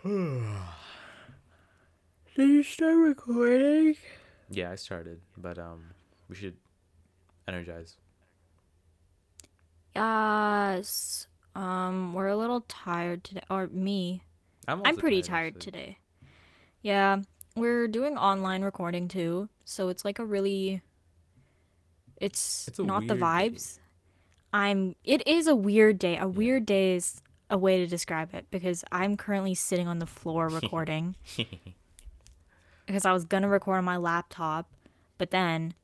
[0.04, 0.48] Did
[2.36, 3.96] you start recording?
[4.48, 5.90] Yeah, I started, but um,
[6.28, 6.56] we should
[7.46, 7.96] energize.
[9.94, 11.26] Yes.
[11.54, 14.22] Um, we're a little tired today, or me.
[14.66, 15.72] I'm, I'm pretty tired actually.
[15.72, 15.98] today.
[16.82, 17.18] Yeah,
[17.56, 20.80] we're doing online recording too, so it's like a really
[22.16, 23.50] it's, It's a not the weird day.
[23.50, 23.78] vibes.
[24.52, 26.16] I'm it is a weird day.
[26.16, 27.20] A weird day is
[27.50, 31.16] a way to describe it because I'm currently sitting on the floor recording
[32.86, 34.70] because I was going to record on my laptop,
[35.18, 35.74] but then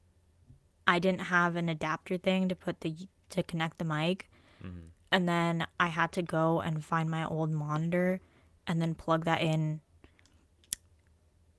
[0.86, 2.94] I didn't have an adapter thing to put the
[3.30, 4.30] to connect the mic.
[4.64, 4.90] Mhm.
[5.10, 8.20] And then I had to go and find my old monitor
[8.66, 9.80] and then plug that in.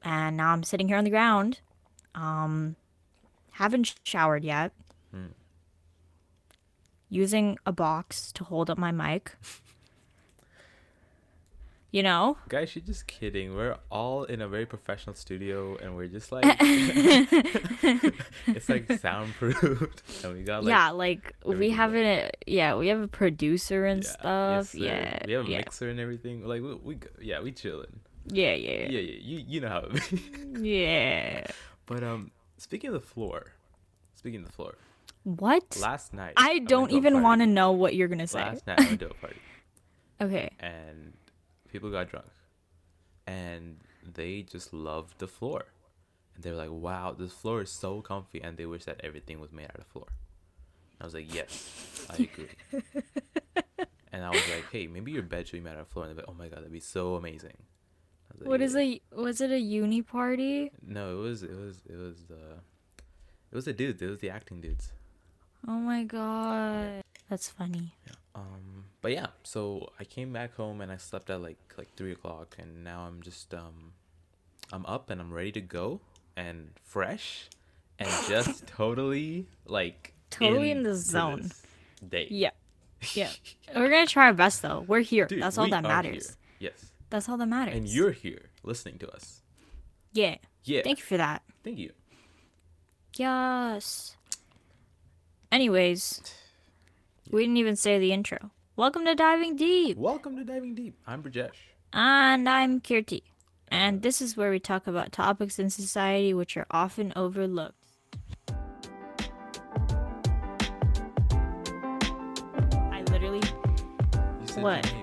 [0.01, 1.59] And now I'm sitting here on the ground.
[2.15, 2.77] Um
[3.51, 4.71] haven't showered yet.
[5.11, 5.27] Hmm.
[7.09, 9.35] Using a box to hold up my mic.
[11.91, 12.37] You know?
[12.49, 13.55] Guys, you're just kidding.
[13.55, 16.43] We're all in a very professional studio, and we're just like,
[18.47, 22.99] it's like soundproofed, and we got like, yeah, like we have a yeah, we have
[22.99, 24.75] a producer and yeah, stuff.
[24.75, 25.23] yes, yeah.
[25.25, 25.57] we have a yeah.
[25.57, 26.45] mixer and everything.
[26.45, 28.01] Like, we, we yeah, we chilling.
[28.27, 28.89] yeah, yeah.
[28.89, 30.69] Yeah, yeah, you you know how it be.
[30.69, 31.47] Yeah.
[31.85, 33.53] but um, speaking of the floor,
[34.13, 34.75] speaking of the floor,
[35.23, 35.77] What?
[35.79, 38.39] last night I don't even want to know what you're going to say.
[38.39, 39.39] Last night I went to a party.
[40.19, 40.49] Okay.
[40.59, 41.13] and
[41.77, 42.25] people got drunk
[43.27, 43.77] and
[44.15, 45.65] they just loved the floor
[46.33, 49.39] and they were like wow this floor is so comfy and they wish that everything
[49.39, 52.49] was made out of floor and i was like yes i agree
[54.11, 56.17] and i was like hey maybe your bed should be made out of floor and
[56.17, 57.57] they're like oh my god that'd be so amazing
[58.39, 60.71] like, What is a was it a uni party?
[60.83, 62.57] no it was it was it was the
[63.51, 64.93] it was the dudes it was the acting dudes
[65.67, 67.01] Oh my god.
[67.29, 67.96] That's funny.
[69.07, 72.57] But yeah, so I came back home and I slept at like like three o'clock,
[72.59, 73.93] and now I'm just um,
[74.73, 76.01] I'm up and I'm ready to go
[76.35, 77.47] and fresh,
[77.99, 81.51] and just totally like Totally in the zone.
[82.05, 82.27] Day.
[82.29, 82.49] Yeah.
[83.13, 83.29] Yeah.
[83.73, 84.83] We're going to try our best though.
[84.85, 85.25] We're here.
[85.25, 86.35] Dude, That's all that matters.
[86.59, 86.71] here.
[86.71, 87.75] Yes, That's all that matters.
[87.75, 89.41] and you're here listening to us.
[90.11, 90.35] Yeah.
[90.65, 90.81] Yeah.
[90.83, 91.43] Thank you for that.
[91.63, 91.93] Thank you.
[93.15, 94.17] Yes.
[95.49, 96.21] Anyways,
[97.31, 98.51] we didn't even say the intro.
[98.77, 99.97] Welcome to Diving Deep.
[99.97, 100.99] Welcome to Diving Deep.
[101.07, 101.49] I'm Brijesh.
[101.93, 103.23] And I'm Kirti.
[103.69, 107.73] And this is where we talk about topics in society which are often overlooked.
[112.91, 113.41] I literally,
[114.57, 114.93] What?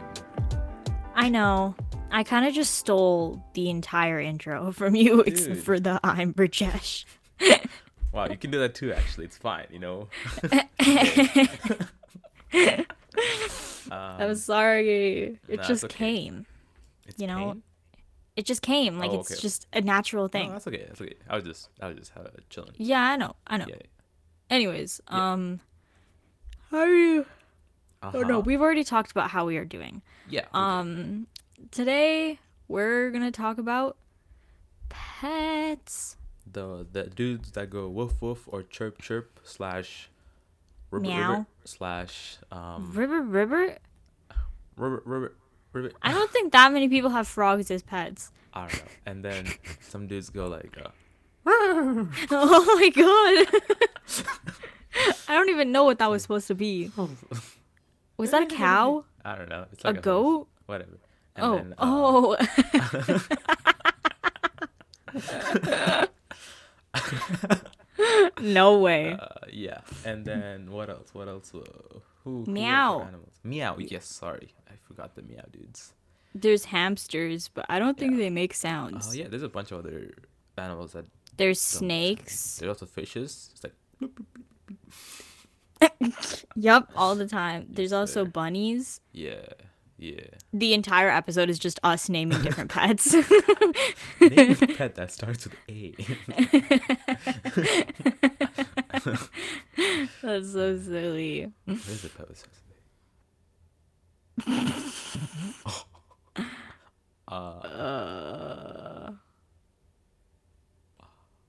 [1.16, 1.74] I know.
[2.12, 7.06] I kind of just stole the entire intro from you, except for the I'm Brijesh.
[8.12, 8.92] Wow, you can do that too.
[8.92, 9.66] Actually, it's fine.
[9.72, 10.08] You know.
[13.90, 15.38] um, I'm sorry.
[15.48, 15.94] It nah, just okay.
[15.96, 16.46] came.
[17.06, 17.62] it's you know, pain?
[18.36, 18.98] It just came.
[18.98, 20.50] Like Oh, it's just a natural No, thing.
[20.50, 20.84] that's okay.
[20.88, 21.14] That's okay.
[21.28, 22.72] I was just, I was just uh, chilling.
[22.78, 23.36] yeah, I know.
[23.46, 23.66] I know.
[23.68, 23.76] Yeah.
[24.50, 25.32] Anyways, Yeah.
[25.32, 25.60] um,
[26.70, 27.26] how are you?
[28.02, 28.18] Uh-huh.
[28.18, 30.02] Oh no, we've already talked about how we are doing.
[30.28, 30.42] Yeah.
[30.42, 30.54] we did.
[30.58, 31.26] Um,
[31.70, 33.96] today we're gonna talk about
[34.88, 36.16] pets.
[36.50, 40.10] the the dudes that go woof woof or chirp chirp slash
[40.94, 41.30] ribbit Meow.
[41.32, 43.78] ribbit slash um River, river.
[44.76, 45.32] ribbit ribbit
[45.72, 45.94] ribbit.
[46.02, 48.30] I don't think that many people have frogs as pets.
[48.52, 48.80] I don't know.
[49.06, 49.46] And then
[49.80, 50.90] some dudes go like, uh,
[51.46, 53.62] Oh my god.
[55.28, 56.90] I don't even know what that was supposed to be.
[58.16, 59.04] Was that a cow?
[59.24, 59.66] I don't know.
[59.72, 60.48] It's A like horse, goat?
[60.66, 60.98] whatever.
[61.36, 62.36] And Oh, then, uh, oh.
[68.40, 69.12] No way.
[69.20, 69.80] uh, yeah.
[70.04, 71.10] And then what else?
[71.12, 71.52] What else?
[71.54, 71.60] Uh,
[72.24, 72.98] who, who Meow.
[72.98, 73.00] Meow.
[73.06, 73.32] Animals?
[73.44, 73.76] Meow.
[73.78, 74.06] Yes.
[74.06, 75.92] Sorry, I forgot the meow dudes.
[76.34, 78.18] There's hamsters, but I don't think Yeah.
[78.18, 79.08] they make sounds.
[79.10, 79.28] Oh yeah.
[79.28, 80.12] There's a bunch of other
[80.58, 81.04] animals that.
[81.36, 82.40] There's don't make sense.
[82.40, 82.58] snakes.
[82.58, 83.50] There's also fishes.
[83.52, 83.74] It's like
[86.56, 87.66] Yup, all the time.
[87.70, 89.00] There's also bunnies.
[89.12, 89.42] yeah,
[90.04, 90.20] yeah.
[90.52, 93.12] The entire episode is just us naming different pets.
[93.14, 93.24] Name
[94.20, 95.94] a pet that starts with A.
[100.22, 101.52] That's so silly.
[101.64, 102.60] Where's the pet that starts
[104.46, 104.48] with
[107.28, 107.32] A?
[107.32, 109.12] uh, Uh,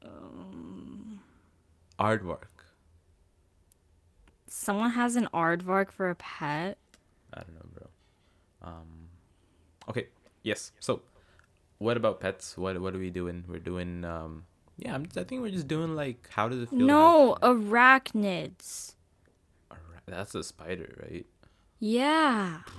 [0.04, 1.20] um,
[2.00, 2.48] aardvark.
[4.48, 6.78] someone has an aardvark for a pet.
[7.34, 7.65] I don't know.
[8.66, 9.10] Um.
[9.90, 10.08] Okay.
[10.44, 10.72] Yes.
[10.80, 11.02] So,
[11.78, 12.58] what about pets?
[12.58, 13.44] What What are we doing?
[13.48, 14.04] We're doing.
[14.04, 14.46] Um.
[14.78, 14.96] Yeah.
[14.96, 16.80] I'm, I think we're just doing like how does it feel?
[16.80, 18.96] No, arachnids.
[20.08, 21.26] That's a spider, right?
[21.80, 22.60] Yeah.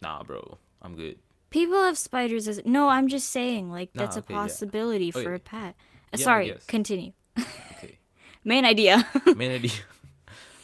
[0.00, 0.58] Nah, bro.
[0.80, 1.18] I'm good.
[1.50, 2.88] People have spiders as no.
[2.88, 4.40] I'm just saying, like Nah, that's a okay, yeah.
[4.42, 5.34] possibility for Okay.
[5.34, 5.74] a pet.
[6.14, 7.12] Uh, Yeah, Sorry, continue.
[7.36, 7.98] Okay.
[8.44, 9.04] Main idea.
[9.34, 9.72] main idea.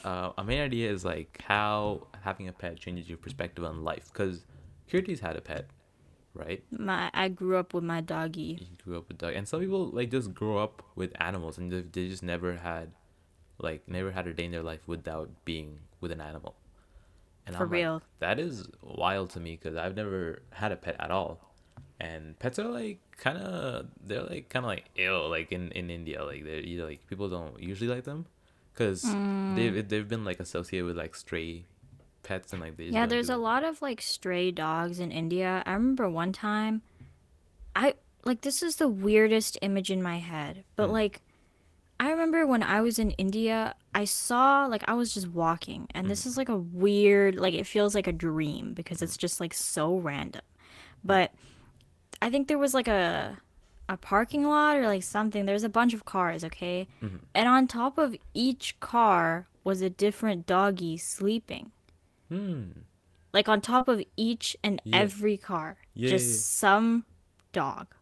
[0.05, 4.11] Uh, a main idea is like how having a pet changes your perspective on life.
[4.13, 4.45] Because
[4.91, 5.67] Kirti's had a pet,
[6.35, 6.63] right?
[6.71, 8.59] my I grew up with my doggy.
[8.61, 11.73] You grew up with dog, and some people like just grow up with animals, and
[11.73, 12.93] they, they just never had,
[13.59, 16.55] like, never had a day in their life without being with an animal.
[17.47, 18.03] And For I'm like, real.
[18.21, 21.55] that is wild to me because I've never had a pet at all,
[21.99, 25.89] and pets are like kind of they're like kind of like ill like in in
[25.89, 28.27] India like they're either like people don't usually like them
[28.75, 29.55] because Mm.
[29.55, 31.65] they've they've been like associated with like stray
[32.23, 33.39] pets and like they just Yeah, there's a it.
[33.39, 35.63] lot of like stray dogs in India.
[35.65, 36.83] I remember one time
[37.77, 37.95] I
[38.25, 40.93] like this is the weirdest image in my head, but Mm.
[40.93, 41.21] like
[42.01, 46.07] I remember when I was in India, I saw like I was just walking and
[46.07, 46.09] Mm.
[46.09, 49.55] this is like a weird like it feels like a dream because it's just like
[49.55, 50.43] so random.
[51.05, 51.33] But
[52.23, 53.39] I think there was like a
[53.89, 55.45] a parking lot or like something.
[55.47, 56.89] There's a bunch of cars, okay?
[57.03, 57.21] Mhm.
[57.35, 61.71] And on top of each car was a different doggy sleeping
[62.29, 62.71] Hmm.
[63.33, 64.97] like on top of each and Yeah.
[64.99, 66.37] every car Yeah, just yeah,
[66.69, 67.05] some
[67.53, 67.95] dog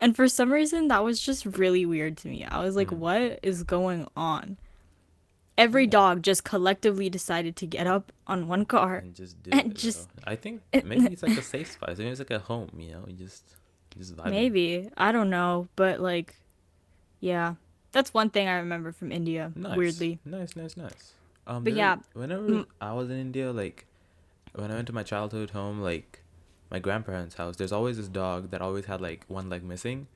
[0.00, 2.98] and for some reason that was just really weird to me i was like Mm.
[2.98, 4.56] what is going on
[5.56, 9.72] every dog just collectively decided to get up on one car and just do and
[9.72, 11.90] it, just- I think maybe it's like a safe spot.
[11.98, 12.70] Maybe it's like a home.
[12.78, 13.44] You know, you just
[13.94, 14.30] you just vibe.
[14.30, 16.34] maybe i don't know but like
[17.20, 17.54] yeah
[17.92, 19.76] that's one thing i remember from india Nice.
[19.76, 21.12] weirdly Nice, nice, nice.
[21.46, 22.66] Um, But yeah, whenever mm.
[22.80, 23.84] I was in India, like
[24.54, 26.22] when I went to my childhood home, like
[26.70, 30.06] my grandparents' house, there's always this dog that always had like one leg missing,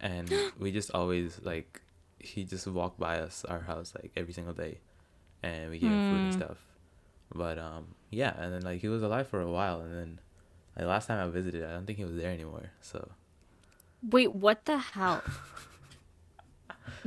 [0.00, 1.82] and we just always like
[2.20, 4.78] he just walked by us our house like every single day,
[5.42, 6.40] and we gave him food and Hmm.
[6.40, 6.58] stuff.
[7.34, 10.20] But um, yeah, and then like he was alive for a while, and then
[10.76, 12.70] like last time I visited, I don't think he was there anymore.
[12.80, 13.10] So
[14.02, 15.22] wait what the hell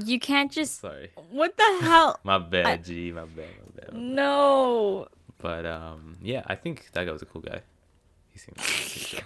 [0.03, 3.93] you can't just sorry, what the hell my bad, I- G, my bad, my bad.
[3.93, 4.01] my bad.
[4.01, 5.07] no
[5.37, 7.61] But um, yeah, I think that guy was a cool guy.
[8.31, 8.57] He seemed.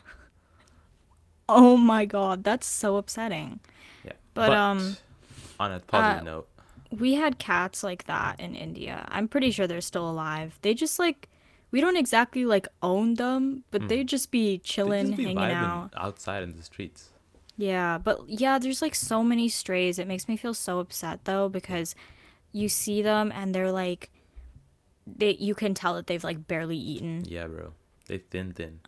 [1.47, 3.59] Oh my god, that's so upsetting.
[4.03, 4.13] Yeah.
[4.33, 4.97] But, um,
[5.59, 6.47] on a positive uh, note,
[6.89, 9.06] We had cats like that in India.
[9.09, 10.57] I'm pretty sure they're still alive.
[10.63, 11.29] They just like
[11.71, 13.88] we don't exactly like own them, but Mm.
[13.89, 15.94] they just be chilling, just be hanging out.
[15.95, 17.09] outside in the streets.
[17.57, 19.98] Yeah, but yeah, there's like so many strays.
[20.00, 21.96] It makes me feel so upset though because
[22.52, 24.10] you see them and they're like
[25.07, 27.24] they you can tell that they've like barely eaten.
[27.28, 27.74] Yeah, bro.
[28.07, 28.80] They thin thin.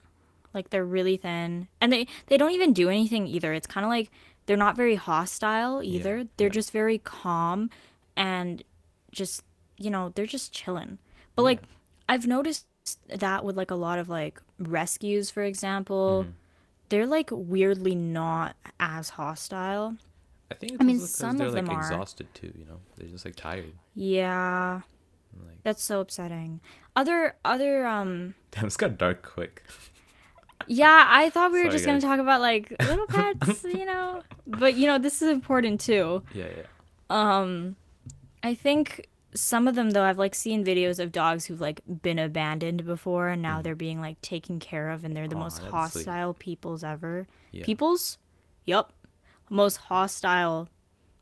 [0.54, 1.68] Like they're really thin.
[1.82, 3.54] And they they don't even do anything either.
[3.54, 4.10] It's kind of like
[4.46, 6.28] they're not very hostile Yeah, either.
[6.38, 6.50] They're yeah.
[6.50, 7.70] just very calm
[8.16, 8.64] and
[9.12, 9.44] just
[9.78, 10.98] you know, they're just chilling.
[11.36, 11.62] But like
[12.10, 12.66] I've noticed
[13.10, 16.34] that with like a lot of like rescues for example, Mhm.
[16.90, 19.96] They're like weirdly not as hostile.
[20.52, 21.80] I think it's I mean, some they're of like them are.
[21.82, 22.54] exhausted too.
[22.58, 23.74] You know, they're just like tired.
[23.96, 24.82] Yeah,
[25.46, 26.62] Like, that's so upsetting.
[26.96, 29.64] Other other um damn, it's got dark quick.
[30.68, 34.22] yeah, I thought we were Sorry, just gonna talk about like little pets, you know.
[34.46, 36.24] But you know, this is important too.
[36.34, 36.64] Yeah, yeah.
[37.10, 37.76] Um
[38.44, 39.08] I think
[39.40, 43.30] some of them though I've like seen videos of dogs who've like been abandoned before
[43.30, 43.64] and now Mhm.
[43.64, 47.28] they're being like taken care of and they're the Aw, most hostile peoples ever.
[47.52, 47.64] Yeah.
[47.66, 48.18] Peoples?
[48.66, 48.94] Yup.
[49.50, 50.70] Most hostile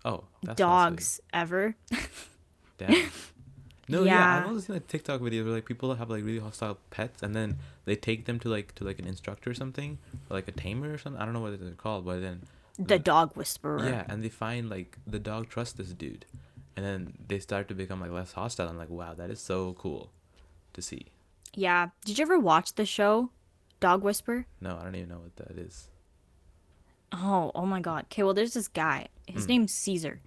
[0.04, 1.75] Oh, that's dogs ever.
[2.78, 3.10] Damn.
[3.88, 4.13] No, yeah.
[4.13, 4.38] Yeah.
[4.39, 7.36] I've also seen like TikTok videos where like people have like really hostile pets, and
[7.36, 9.98] then they take them to like to like an instructor or something,
[10.30, 11.22] or like a tamer or something.
[11.22, 12.42] I don't know what they're called, but then
[12.80, 13.84] The dog whisperer.
[13.88, 16.25] yeah, and they find like the dog trusts this dude,
[16.75, 18.67] and then they start to become like less hostile.
[18.67, 20.12] I'm like, wow, that is so cool
[20.74, 21.08] to see.
[21.53, 21.89] Yeah.
[22.03, 23.29] Did you ever watch the show
[23.79, 24.46] Dog Whisper?
[24.62, 25.88] No, I don't even know what that is.
[27.12, 28.05] Oh, oh my god.
[28.05, 29.08] Okay, well there's this guy.
[29.27, 29.50] His Mm.
[29.50, 30.22] name's Cesar.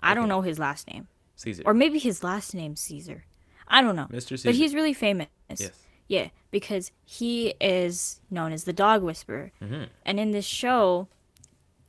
[0.00, 1.08] I don't know his last name.
[1.36, 1.62] Cesar.
[1.66, 3.24] Or maybe his last name's Cesar.
[3.68, 4.06] I don't know.
[4.10, 4.30] Mr.
[4.30, 4.48] Cesar.
[4.48, 5.28] But he's really famous.
[5.48, 5.70] yes.
[6.08, 9.52] Yeah, because he is known as the dog whisperer.
[9.62, 9.84] Mm-hmm.
[10.04, 11.06] And in this show,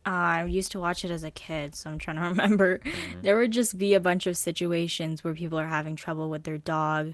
[0.05, 2.79] uh, I used to watch it as a kid, so I'm trying to remember.
[2.79, 3.21] Mm-hmm.
[3.21, 6.57] There would just be a bunch of situations where people are having trouble with their
[6.57, 7.13] dog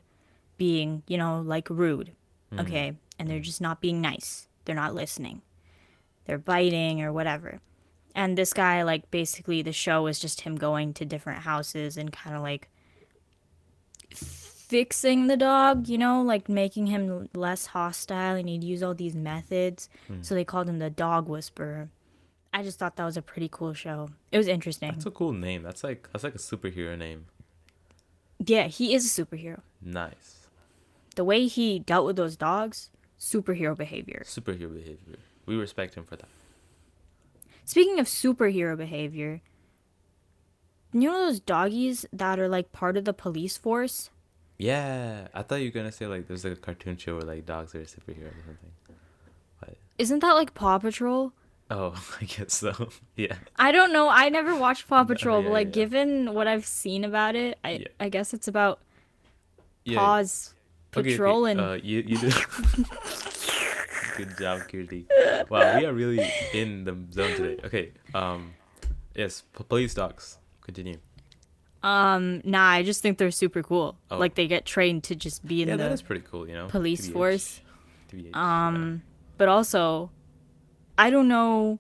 [0.58, 2.14] being, you know, like rude.
[2.52, 2.60] Mm-hmm.
[2.62, 2.94] Okay.
[3.20, 4.48] And they're just not being nice.
[4.66, 5.42] They're not listening.
[6.26, 7.60] They're biting or whatever.
[8.16, 12.12] And this guy, like, basically, the show was just him going to different houses and
[12.12, 12.70] kind of like
[14.14, 18.36] fixing the dog, you know, like making him less hostile.
[18.36, 19.90] And he'd use all these methods.
[20.08, 20.22] Hmm.
[20.22, 21.90] So they called him the dog whisperer.
[22.54, 24.10] I just thought that was a pretty cool show.
[24.32, 24.92] It was interesting.
[24.92, 25.64] That's a cool name.
[25.64, 27.26] That's like that's like a superhero name.
[28.44, 29.62] yeah, he is a superhero.
[29.82, 30.48] Nice.
[31.16, 32.90] The way he dealt with those dogs,
[33.20, 34.24] superhero behavior.
[34.26, 35.18] Superhero behavior.
[35.46, 36.30] We respect him for that.
[37.66, 39.42] Speaking of superhero behavior,
[40.94, 44.10] you know those doggies that are like part of the police force?
[44.58, 47.46] Yeah, I thought you were gonna say like there's like a cartoon show where like
[47.46, 48.72] dogs are superheroes or something.
[49.60, 51.34] But Isn't that like Paw Patrol?
[51.70, 52.90] Oh, I guess so.
[53.16, 53.36] yeah.
[53.58, 54.10] I don't know.
[54.10, 55.84] I never watched Paw Patrol, yeah, but like yeah.
[55.84, 57.88] given what I've seen about it, I Yeah.
[58.00, 58.80] I guess it's about
[59.86, 60.00] Yeah.
[60.00, 60.54] Paws
[60.96, 61.60] Okay, okay.
[61.60, 62.32] Uh, you you do.
[64.18, 65.06] Good job, Kirti.
[65.50, 67.62] Wow, we are really in the zone today.
[67.64, 67.92] Okay.
[68.16, 68.54] Um,
[69.14, 70.40] yes, p- police dogs.
[70.62, 70.98] Continue.
[71.84, 73.96] Um, nah, I just think they're super cool.
[74.10, 74.18] Oh.
[74.18, 76.48] Like they get trained to just be in Yeah, the that is pretty cool.
[76.48, 76.68] You know.
[76.68, 77.14] police TBH.
[77.14, 77.62] force.
[78.12, 78.36] TBH.
[78.36, 79.04] Um,
[79.38, 80.10] but also,
[80.98, 81.80] I don't know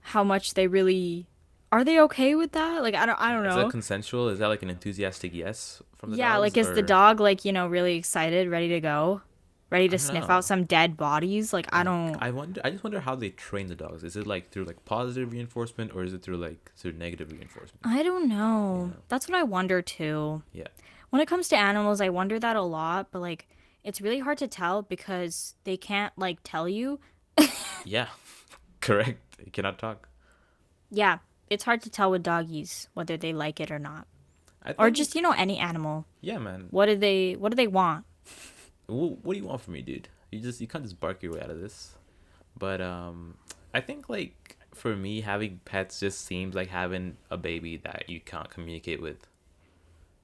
[0.00, 1.26] how much they really
[1.70, 1.84] are.
[1.84, 2.82] They okay with that?
[2.82, 3.20] Like I don't.
[3.20, 3.50] I don't know.
[3.50, 4.28] Is that consensual?
[4.28, 6.18] Is that like an enthusiastic yes from the dog?
[6.18, 9.22] yeah, dogs, like is the dog like you know really excited, ready to go,
[9.70, 10.34] ready to sniff know.
[10.34, 11.52] out some dead bodies?
[11.52, 12.16] Like I don't.
[12.20, 12.60] I wonder.
[12.64, 14.02] I just wonder how they train the dogs.
[14.02, 17.80] Is it like through like positive reinforcement or is it through like through negative reinforcement?
[17.84, 18.90] I don't know.
[18.92, 19.00] Yeah.
[19.08, 20.42] That's what I wonder too.
[20.52, 20.68] Yeah.
[21.10, 23.48] When it comes to animals, I wonder that a lot, but like
[23.82, 27.00] it's really hard to tell because they can't like tell you.
[27.84, 28.08] Yeah.
[28.80, 29.20] Correct.
[29.44, 30.08] You cannot talk.
[30.90, 31.18] Yeah,
[31.48, 34.06] it's hard to tell with doggies whether they like it or not.
[34.78, 36.04] Or just, you know, any animal.
[36.20, 36.66] yeah, man.
[36.70, 38.04] What do they what do they want?
[38.86, 40.08] What, what do you want from me, dude?
[40.30, 41.94] You just you can't just bark your way out of this.
[42.58, 43.36] But um,
[43.72, 48.20] I think like for me, having pets just seems like having a baby that you
[48.20, 49.26] can't communicate with.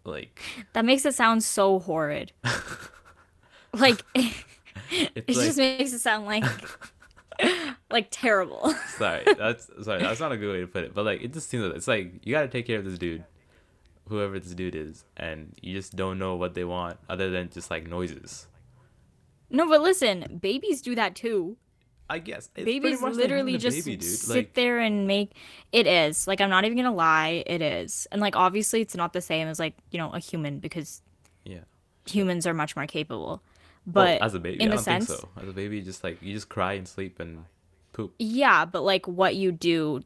[0.04, 0.38] Like
[0.74, 2.32] That makes it sound so horrid.
[3.72, 6.44] like it like just makes it sound like
[7.90, 8.72] like terrible.
[8.96, 10.94] sorry, that's sorry, that's not a good way to put it.
[10.94, 13.24] But like it just seems like it's like you gotta take care of this dude,
[14.08, 17.70] whoever this dude is, and you just don't know what they want other than just
[17.70, 18.46] like noises.
[19.50, 21.56] no, but listen, babies do that too.
[22.08, 24.08] I guess it's babies much literally just baby, dude.
[24.08, 25.32] sit Like, there and make
[25.72, 29.12] it is like i'm not even gonna lie it is and like obviously it's not
[29.12, 31.02] the same as like you know a human because
[31.44, 31.64] yeah.
[32.06, 33.42] humans are much more capable
[33.92, 35.28] Well, but as a baby, in I a don't sense think so.
[35.40, 37.44] As a baby, just like you just cry and sleep and
[37.92, 38.14] poop.
[38.18, 40.02] yeah but like what you do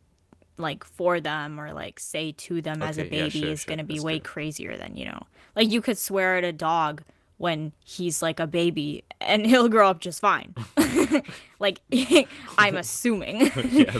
[0.56, 3.60] like for them or like say to them as a Okay, yeah, baby sure, is
[3.60, 4.20] sure, gonna be that's way true.
[4.20, 5.22] crazier than you know
[5.56, 7.02] like you could swear at a dog
[7.38, 10.54] when he's like a baby and he'll grow up just fine
[11.58, 11.80] like
[12.58, 13.98] i'm assuming yeah,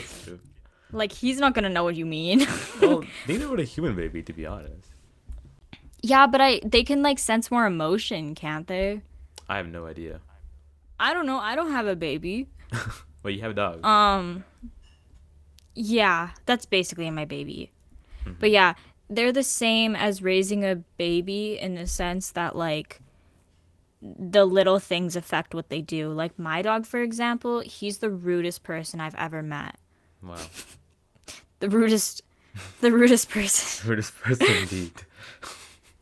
[0.93, 2.47] like he's not gonna know what you mean
[2.81, 4.89] Well, neither would a human baby, to be honest.
[6.03, 9.03] Yeah, but I they can like sense more emotion, can't they?
[9.51, 10.21] I have no idea.
[11.01, 11.39] I don't know.
[11.39, 12.49] I don't have a baby.
[13.23, 13.85] well, you have a dog.
[13.85, 14.45] Um
[15.75, 17.73] yeah, that's basically my baby.
[18.39, 18.75] But yeah,
[19.09, 23.01] they're the same as raising a baby in the sense that like
[24.03, 26.13] the little things affect what they do.
[26.13, 29.77] Like my dog for example, he's the rudest person I've ever met.
[30.23, 30.37] wow.
[31.61, 32.23] The rudest
[32.81, 33.89] the rudest person.
[33.91, 34.93] Rudest person indeed.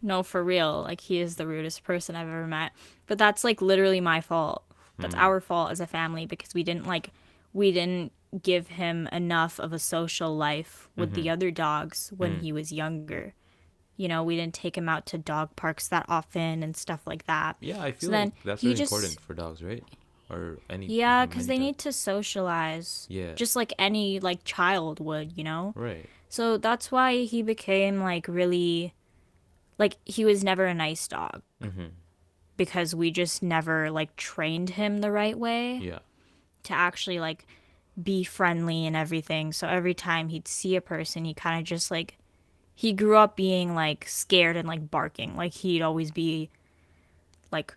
[0.02, 0.83] No, for real.
[0.83, 2.73] Like he is the rudest person I've ever met.
[3.07, 4.64] But that's like literally my fault.
[4.99, 5.21] That's hmm.
[5.21, 7.11] our fault as a family because we didn't like
[7.52, 8.12] we didn't
[8.43, 11.31] give him enough of a social life with the mm-hmm.
[11.31, 12.40] other dogs when hmm.
[12.40, 13.35] he was younger.
[13.97, 17.26] You know, we didn't take him out to dog parks that often and stuff like
[17.26, 17.57] that.
[17.61, 19.83] Yeah, I feel then like that's really just- important for dogs, right?
[20.31, 20.87] Or any.
[20.87, 21.64] Yeah, because they dogs.
[21.64, 23.07] need to socialize.
[23.09, 23.33] Yeah.
[23.33, 25.73] Just like any like child would, you know?
[25.75, 26.07] Right.
[26.28, 28.93] So that's why he became like really
[29.78, 31.42] like he was never a nice dog.
[31.62, 31.87] Mm-hmm.
[32.56, 36.00] Because we just never like trained him the right way Yeah.
[36.64, 37.47] to actually like
[38.02, 39.52] be friendly and everything.
[39.52, 42.18] So every time he'd see a person, he kind of just like
[42.75, 45.37] he grew up being like scared and like barking.
[45.37, 46.50] Like he'd always be
[47.52, 47.75] like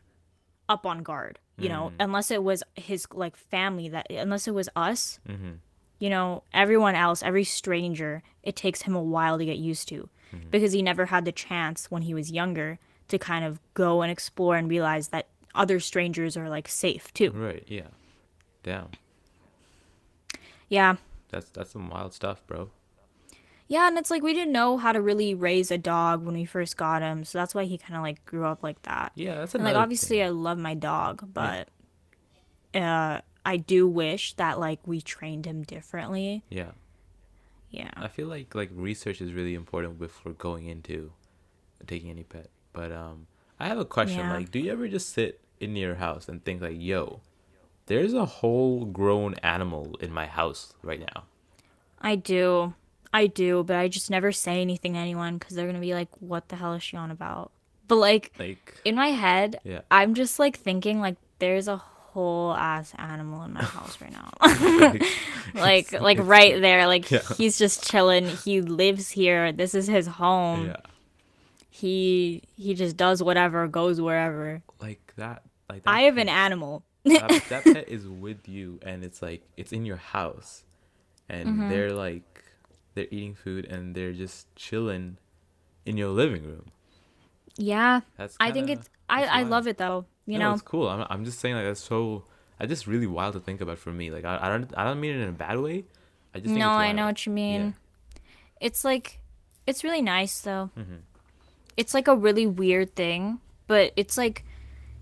[0.68, 4.68] up on guard, you know, unless it was his like family that unless it was
[4.76, 5.52] us, Mm-hmm.
[6.00, 10.10] you know, everyone else, every stranger, it takes him a while to get used to
[10.50, 14.12] because he never had the chance when he was younger to kind of go and
[14.12, 17.32] explore and realize that other strangers are like safe too.
[17.32, 17.64] Right.
[17.68, 17.88] Yeah.
[18.64, 18.90] Damn.
[20.70, 20.96] Yeah.
[21.30, 22.70] That's that's some wild stuff, bro.
[23.68, 26.44] Yeah, and it's like we didn't know how to really raise a dog when we
[26.44, 29.14] first got him, so that's why he kind of like grew up like that.
[29.16, 31.70] Yeah, that's And like obviously I love my dog, but
[32.74, 36.44] uh I do wish that like we trained him differently.
[36.50, 36.72] Yeah.
[37.72, 37.90] Yeah.
[37.96, 41.12] I feel like like research is really important before going into
[41.88, 42.50] taking any pet.
[42.74, 43.28] But um,
[43.60, 44.20] I have a question.
[44.20, 44.36] Yeah.
[44.36, 47.22] Like, do you ever just sit in your house and think like, "Yo,
[47.86, 51.24] there's a whole grown animal in my house right now."
[52.02, 52.74] I do.
[53.14, 55.94] I do, but I just never say anything to anyone cuz they're going to be
[55.94, 57.52] like what the hell is she on about?
[57.88, 59.82] But like Like, in my head, Yeah.
[59.92, 64.30] I'm just like thinking like there's a whole ass animal in my house right now.
[65.56, 66.88] like like right there.
[66.88, 67.22] Like Yeah.
[67.38, 68.28] he's just chilling.
[68.28, 69.52] He lives here.
[69.52, 70.68] This is his home.
[70.68, 70.76] yeah,
[71.70, 74.62] He he just does whatever, goes wherever.
[74.82, 75.44] like that.
[75.70, 76.84] Like that I have an animal.
[77.06, 80.64] that, that pet is with you, and it's like it's in your house,
[81.30, 81.70] and Mm-hmm.
[81.70, 82.44] they're like
[82.94, 85.18] they're eating food and they're just chilling
[85.86, 86.66] in your living room.
[87.58, 88.02] Yeah.
[88.18, 90.06] That's I think it's I I love it though.
[90.26, 90.54] You no, know.
[90.54, 90.88] it's cool.
[90.88, 92.24] I'm, I'm just saying like that's so.
[92.60, 94.12] I just really wild to think about for me.
[94.12, 95.86] Like I, I don't I don't mean it in a bad way.
[96.34, 97.74] I just think No, I know what you mean.
[98.60, 99.20] It's like
[99.66, 100.70] it's really nice though.
[100.78, 101.00] Mhm.
[101.78, 104.46] It's like a really weird thing, but it's like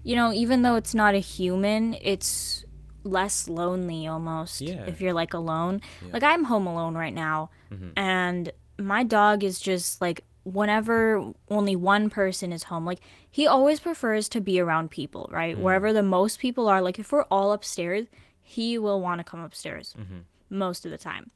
[0.04, 2.64] you know, even though it's not a human, it's
[3.04, 4.86] less lonely almost Yeah.
[4.86, 5.82] if you're like alone.
[6.06, 6.14] Yeah.
[6.14, 7.92] Like I'm home alone right now Mhm.
[7.98, 13.80] and my dog is just like whenever only one person is home, like he always
[13.80, 15.56] prefers to be around people, right?
[15.58, 15.62] Mm.
[15.62, 18.08] Wherever the most people are, like if we're all upstairs,
[18.42, 20.24] he will want to come upstairs Mhm.
[20.50, 21.32] most of the time.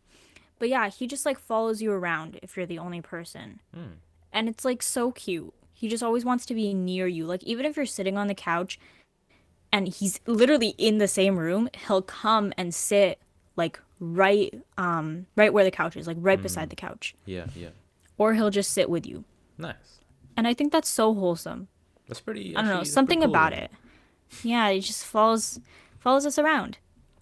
[0.60, 3.60] But yeah, he just like follows you around if you're the only person.
[3.75, 3.98] Mm.
[4.32, 5.53] And it's like so cute.
[5.74, 7.25] He just always wants to be near you.
[7.25, 8.79] Like even if you're sitting on the couch
[9.72, 13.20] and he's literally in the same room, he'll come and sit
[13.55, 17.15] like right um right where the couch is, like right beside the couch.
[17.25, 17.70] Yeah, yeah.
[18.24, 19.25] Or he'll just sit with you.
[19.58, 20.00] Nice.
[20.38, 21.68] And I think that's so wholesome.
[22.08, 22.56] That's pretty.
[22.56, 23.70] I don't know, something cool, about it.
[24.44, 25.60] Yeah, it just follows
[26.00, 26.77] follows us around.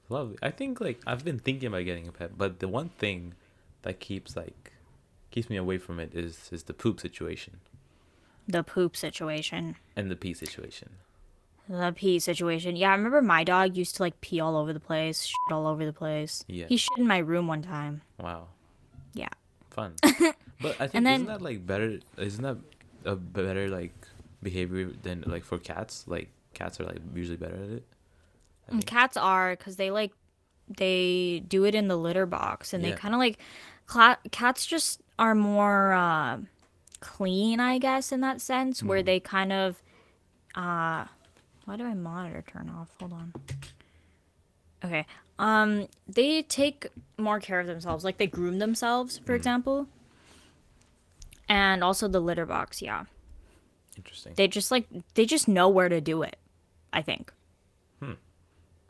[0.09, 0.37] Lovely.
[0.41, 3.33] I think like I've been thinking about getting a pet, but the one thing
[3.81, 4.73] that keeps like
[5.31, 7.59] keeps me away from it is is the poop situation
[8.47, 9.75] The poop situation.
[9.95, 10.89] and the pee situation.
[11.69, 12.75] The pee situation.
[12.75, 15.67] Yeah, I remember my dog used to like pee all over the place, shit all
[15.67, 16.43] over the place.
[16.47, 16.67] Yeah.
[16.67, 18.01] He shit in my room one time.
[18.19, 18.47] Wow.
[19.13, 19.29] Yeah.
[19.71, 19.93] Fun.
[20.61, 21.99] but I think then- isn't that like better?
[22.17, 22.57] Isn't that
[23.05, 23.93] a better like
[24.43, 26.05] behavior than like for cats?
[26.07, 27.87] Like cats are like usually better at it.
[28.69, 28.85] Think.
[28.85, 30.11] cats are because they like
[30.77, 32.91] they do it in the litter box and Yeah.
[32.91, 33.37] they kind of like
[33.87, 36.37] cla- cats just are more uh,
[37.01, 39.05] clean, I guess, in that sense, where Mhm.
[39.05, 39.81] they kind of
[40.55, 41.05] uh
[41.65, 42.89] why do I monitor turn off?
[42.99, 43.33] Hold on.
[44.83, 45.05] Okay.
[45.41, 48.05] Um they take more care of themselves.
[48.05, 49.37] Like they groom themselves, for Mhm.
[49.37, 49.87] example.
[51.49, 53.05] And also the litter box, yeah.
[53.97, 54.33] Interesting.
[54.35, 56.37] They just like they just know where to do it,
[56.93, 57.33] I think.
[57.99, 58.13] Hmm.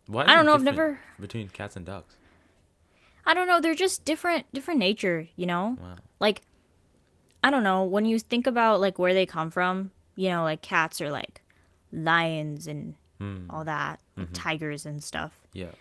[0.07, 2.15] Why I don't know, I've never between cats and dogs.
[3.25, 5.77] I don't know, they're just different different nature, you know?
[5.81, 5.95] Wow.
[6.19, 6.41] Like
[7.43, 10.61] I don't know, when you think about like where they come from, you know, like
[10.61, 11.41] cats are like
[11.93, 13.45] lions and Hmm.
[13.49, 14.33] all that, like Mhm.
[14.33, 15.39] tigers and stuff.
[15.53, 15.71] Yeah.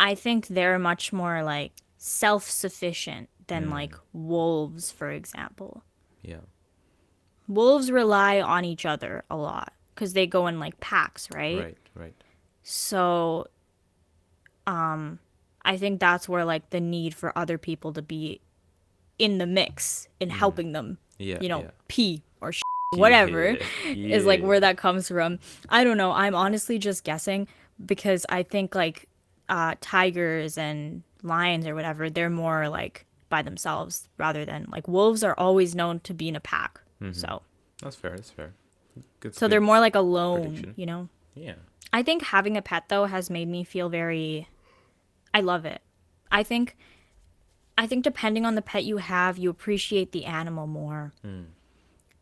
[0.00, 3.70] I think they're much more like self-sufficient than Mm.
[3.72, 5.82] like wolves, for example.
[6.22, 6.40] Yeah.
[7.48, 11.58] Wolves rely on each other a lot cuz they go in like packs, right?
[11.58, 11.78] Right.
[11.94, 12.14] Right.
[12.62, 13.46] So
[14.66, 15.18] um
[15.62, 18.40] I think that's where like the need for other people to be
[19.18, 21.38] in the mix in helping them, Yeah.
[21.42, 21.70] you know, yeah.
[21.88, 22.62] pee or sh-
[22.96, 23.50] whatever
[23.84, 25.38] Yeah, is like where that comes from.
[25.68, 26.12] I don't know.
[26.12, 27.46] I'm honestly just guessing
[27.84, 29.06] because I think like
[29.50, 35.22] uh tigers and lions or whatever, they're more like by themselves rather than like wolves
[35.22, 36.80] are always known to be in a pack.
[37.02, 37.14] Mhm.
[37.14, 37.42] So
[37.82, 38.12] That's fair.
[38.16, 38.54] That's fair.
[39.20, 39.34] Good.
[39.34, 40.74] so they're more like alone, prediction.
[40.76, 41.08] you know.
[41.34, 41.54] Yeah.
[41.92, 44.48] I think having a pet though has made me feel very
[45.34, 45.82] I love it.
[46.32, 46.76] I think
[47.78, 51.12] I think depending on the pet you have, you appreciate the animal more.
[51.24, 51.46] Mm.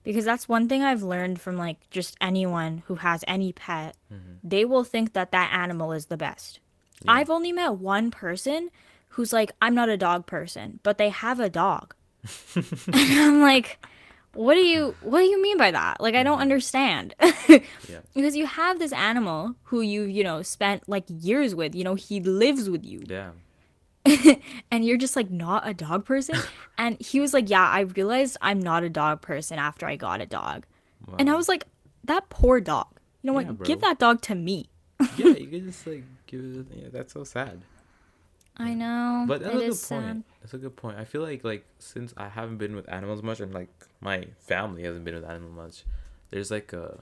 [0.05, 3.97] Because that's one thing I've learned from like just anyone who has any pet.
[4.13, 4.39] Mhm.
[4.45, 6.61] They will think that that animal is the best.
[7.05, 7.13] Yeah.
[7.13, 8.71] I've only met one person
[9.11, 11.95] who's like I'm not a dog person, but they have a dog.
[12.55, 13.79] and I'm like
[14.35, 16.01] what do you what do you mean by that?
[16.01, 16.43] Like I don't mm-hmm.
[16.43, 17.15] understand.
[17.89, 18.01] Yeah.
[18.15, 21.95] because you have this animal who you you know spent like years with you know
[21.95, 23.31] he lives with you Yeah.
[24.71, 26.37] and you're just like not a dog person
[26.77, 30.21] and he was like yeah i realized i'm not a dog person after i got
[30.21, 30.67] a dog
[31.07, 31.17] Wow.
[31.19, 31.65] and i was like
[32.05, 32.89] that poor dog
[33.23, 34.69] you know Yeah, what give that dog to me
[35.17, 36.67] yeah, you can just like give it.
[36.75, 37.63] Yeah, that's so sad.
[38.61, 39.77] i know But that's a good point.
[39.77, 40.23] sad.
[40.41, 40.97] That's a good point.
[40.99, 43.69] I feel like like since I haven't been with animals much and like
[44.01, 45.85] my family hasn't been with animals much,
[46.31, 47.01] there's like a,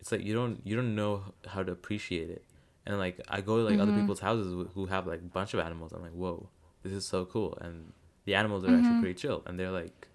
[0.00, 1.14] it's like you don't you don't know
[1.46, 2.44] how to appreciate it.
[2.86, 4.00] And like I go to like other Mhm.
[4.00, 5.92] people's houses who- have like a bunch of animals.
[5.92, 6.48] I'm like, whoa,
[6.82, 7.56] this is so cool.
[7.60, 7.92] And
[8.24, 8.78] the animals are Mhm.
[8.80, 9.42] actually pretty chill.
[9.46, 10.08] And they're like,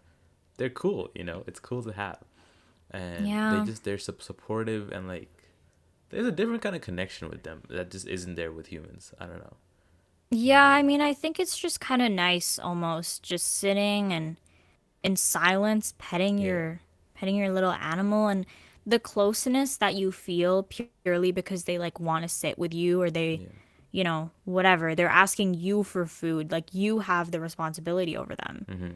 [0.58, 1.10] they're cool.
[1.16, 2.20] You know, it's cool to have.
[2.92, 3.56] And Yeah.
[3.60, 5.35] they just they're sup- supportive and like.
[6.16, 9.14] There's a different kind of connection with them that just isn't there with humans.
[9.20, 9.58] I don't know.
[10.32, 14.38] yeah i mean i think it's just kind of nice almost just sitting and
[15.04, 16.46] in silence petting Yeah.
[16.48, 16.80] your
[17.14, 18.46] petting your little animal and
[18.94, 23.10] the closeness that you feel purely because they like want to sit with you or
[23.12, 23.48] they Yeah.
[23.98, 28.66] you know whatever they're asking you for food like you have the responsibility over them
[28.68, 28.94] Mm-hmm.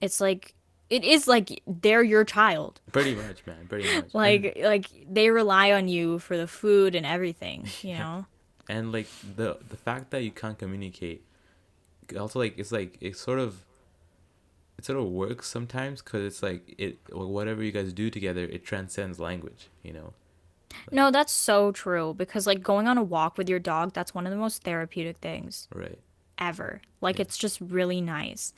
[0.00, 0.54] it's like
[0.90, 3.66] it is like they're your child Pretty much, man.
[3.68, 4.04] Pretty much.
[4.04, 8.26] And- like like they rely on you for the food and everything you know
[8.68, 11.24] and like the the fact that you can't communicate
[12.18, 13.62] also like it's like it sort of
[14.78, 18.64] it sort of works sometimes because it's like it whatever you guys do together it
[18.64, 20.12] transcends language you know
[20.90, 24.26] no that's so true because like going on a walk with your dog that's one
[24.26, 25.98] of the most therapeutic things right
[26.38, 26.80] ever.
[27.00, 28.52] Like it's just really nice.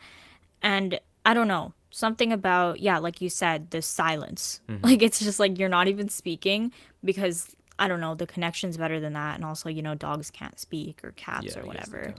[0.63, 4.61] And I don't know, something about yeah, like you said, the silence.
[4.69, 4.85] Mm-hmm.
[4.85, 6.71] Like it's just like you're not even speaking
[7.03, 10.61] because I don't know, the connection's better than that and also, you know, dogs can't
[10.61, 12.15] speak or cats yeah or I guess they whatever.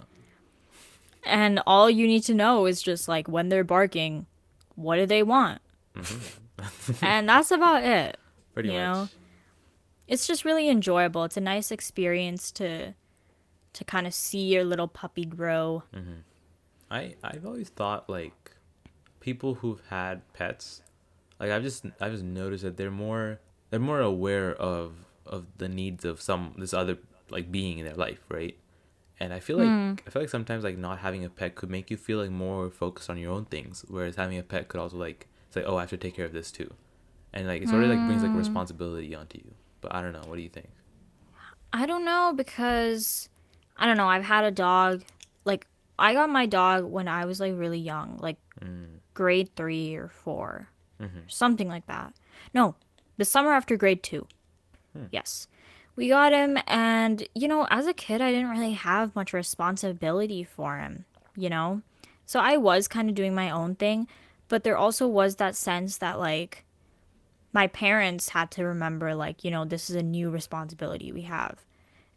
[1.24, 4.26] And all you need to know is just like when they're barking,
[4.76, 5.62] what do they want?
[5.96, 6.92] Mm-hmm.
[7.06, 8.18] and that's about it.
[8.56, 9.10] pretty you much know?
[10.08, 11.24] It's just really enjoyable.
[11.24, 12.96] It's a nice experience to
[13.74, 15.84] to kind of see your little puppy grow.
[15.94, 16.22] Mm-hmm.
[16.90, 18.57] i i've always thought like
[19.28, 20.82] people who've had pets
[21.38, 24.94] like i've just i've just noticed that they're more they're more aware of
[25.26, 26.98] of the needs of some this other
[27.30, 28.56] like being in their life right?
[29.20, 29.96] And i feel like hmm.
[30.06, 32.70] i feel like sometimes like not having a pet could make you feel like more
[32.70, 35.76] focused on your own things whereas having a pet could also like it's like oh
[35.76, 36.74] i have to take care of this too.
[37.34, 38.38] And like it sort of like brings like hmm.
[38.38, 39.52] responsibility onto you.
[39.82, 40.24] But i don't know.
[40.26, 40.70] What do you think?
[41.74, 43.28] I don't know because
[43.76, 44.08] I don't know.
[44.08, 45.04] I've had a dog.
[45.44, 45.68] Like
[46.00, 48.98] I got my dog when I was like really young, like hmm.
[49.18, 50.70] Grade three or 4
[51.02, 51.20] mm-hmm.
[51.28, 52.14] something like that.
[52.54, 52.76] No,
[53.18, 54.28] the summer after grade two.
[54.94, 55.06] Hmm.
[55.12, 55.48] Yes,
[55.96, 60.44] we got him, and you know, as a kid, I didn't really have much responsibility
[60.44, 61.06] for him.
[61.36, 61.82] You know,
[62.28, 64.08] so I was kind of doing my own thing,
[64.50, 66.64] but there also was that sense that like
[67.54, 71.66] my parents had to remember like you know this is a new responsibility we have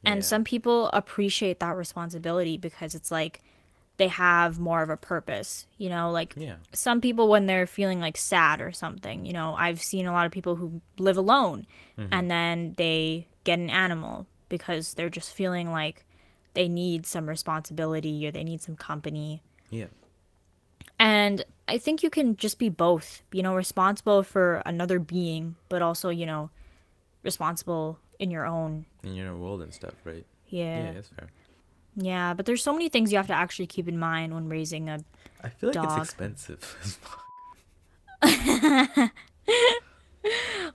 [0.02, 3.42] and some people appreciate that responsibility because it's like
[4.00, 6.10] they have more of a purpose you know?
[6.10, 6.56] Like yeah.
[6.72, 10.26] some people when they're feeling like sad or something you know i've seen a lot
[10.26, 12.12] of people who live alone mm-hmm.
[12.12, 16.04] and then they get an animal because they're just feeling like
[16.54, 19.42] they need some responsibility or they need some company.
[19.70, 19.86] Yeah.
[20.98, 25.80] And I think you can just be both, you know, responsible for another being, but
[25.80, 26.50] also, you know,
[27.22, 28.84] responsible in your own.
[29.02, 30.26] in your own world and stuff right?
[30.48, 30.84] Yeah.
[30.84, 31.28] yeah that's fair
[31.96, 34.88] Yeah, but there's so many things you have to actually keep in mind when raising
[34.88, 35.00] a
[35.42, 35.98] I feel like Dog.
[36.00, 37.20] it's expensive as fuck.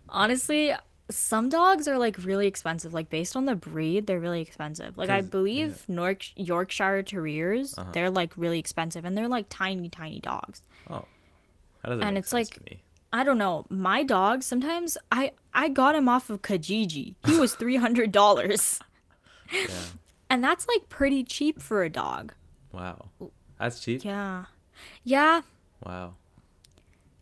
[0.10, 0.74] Honestly,
[1.12, 2.94] some dogs are like really expensive.
[2.94, 4.98] Like based on the breed, they're really expensive.
[4.98, 7.92] Like I 'Cause- believe Nork- Yorkshire Terriers, Uh-huh.
[7.92, 10.62] they're like really expensive and they're like tiny tiny dogs.
[10.90, 11.06] Oh,
[11.84, 12.82] how does that And make it's sense like- to me?
[13.14, 13.66] I don't know.
[13.70, 17.16] My dog sometimes I I got him off of Kijiji.
[17.26, 18.82] He was $300.
[19.54, 19.68] Yeah.
[20.36, 22.34] And that's like pretty cheap for a dog.
[22.74, 23.06] Wow,
[23.58, 24.04] that's cheap.
[24.04, 24.46] Yeah.
[25.06, 25.42] Yeah.
[25.86, 26.16] Wow,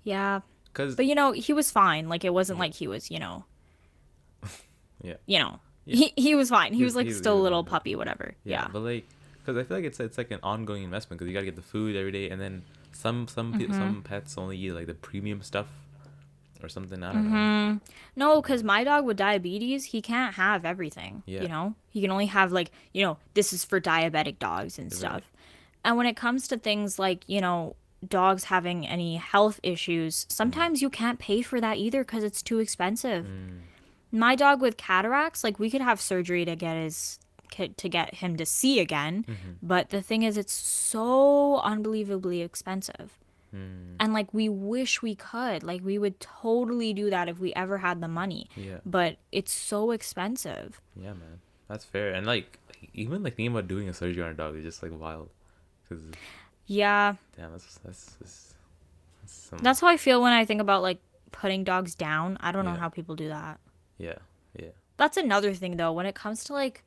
[0.03, 0.39] Yeah.
[0.65, 2.09] because But you know, he was fine.
[2.09, 3.45] Like it wasn't like he was, you know,
[5.03, 5.59] yeah, you know.
[5.85, 5.95] Yeah.
[5.97, 6.71] He he was fine.
[6.73, 8.33] He, He was like he still a little puppy whatever.
[8.43, 8.67] yeah, Yeah.
[8.73, 9.05] but like,
[9.37, 11.61] because I feel like it's it's like an ongoing investment because you gotta get the
[11.61, 13.73] food every day, and then some some Mm-hmm.
[13.73, 15.67] some pets only eat like the premium stuff
[16.63, 17.03] or something.
[17.03, 17.25] I don't.
[17.31, 17.77] Mm-hmm.
[18.15, 21.41] No, cuz my dog with diabetes, he can't have everything, Yeah.
[21.43, 21.75] you know?
[21.89, 24.97] He can only have like, you know, this is for diabetic dogs and Right.
[24.97, 25.31] stuff.
[25.83, 27.75] And when it comes to things like, you know,
[28.07, 32.59] dogs having any health issues, sometimes you can't pay for that either cuz it's too
[32.59, 33.25] expensive.
[33.25, 33.59] Mm.
[34.15, 37.17] my dog with cataracts like we could have surgery to get his
[37.77, 39.51] to get him to see again Mm-hmm.
[39.63, 43.17] but the thing is it's so unbelievably expensive
[43.53, 43.97] Mm.
[43.99, 47.77] and like we wish we could like we would totally do that if we ever
[47.77, 52.13] had the money Yeah, but it's so expensive yeah, man, that's fair.
[52.13, 52.57] And like,
[52.93, 55.29] even like thinking about doing a surgery on a dog is just like wild.
[55.83, 56.03] Because
[56.65, 58.53] yeah damn, that's that's, that's,
[59.21, 60.99] that's some, that's how i feel when i think about like
[61.31, 63.59] putting dogs down i don't know how people do that
[63.97, 64.15] yeah,
[64.57, 64.69] yeah.
[64.97, 66.83] that's another thing though when it comes to like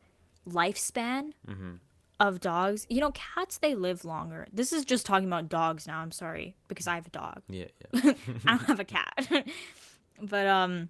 [0.49, 1.73] lifespan Mm-hmm.
[2.19, 4.47] Of dogs you know cats they live longer.
[4.53, 7.43] This is just talking about dogs now i'm sorry because i have a dog.
[7.49, 8.13] Yeah, yeah.
[8.47, 9.29] i don't have a cat.
[10.23, 10.89] But um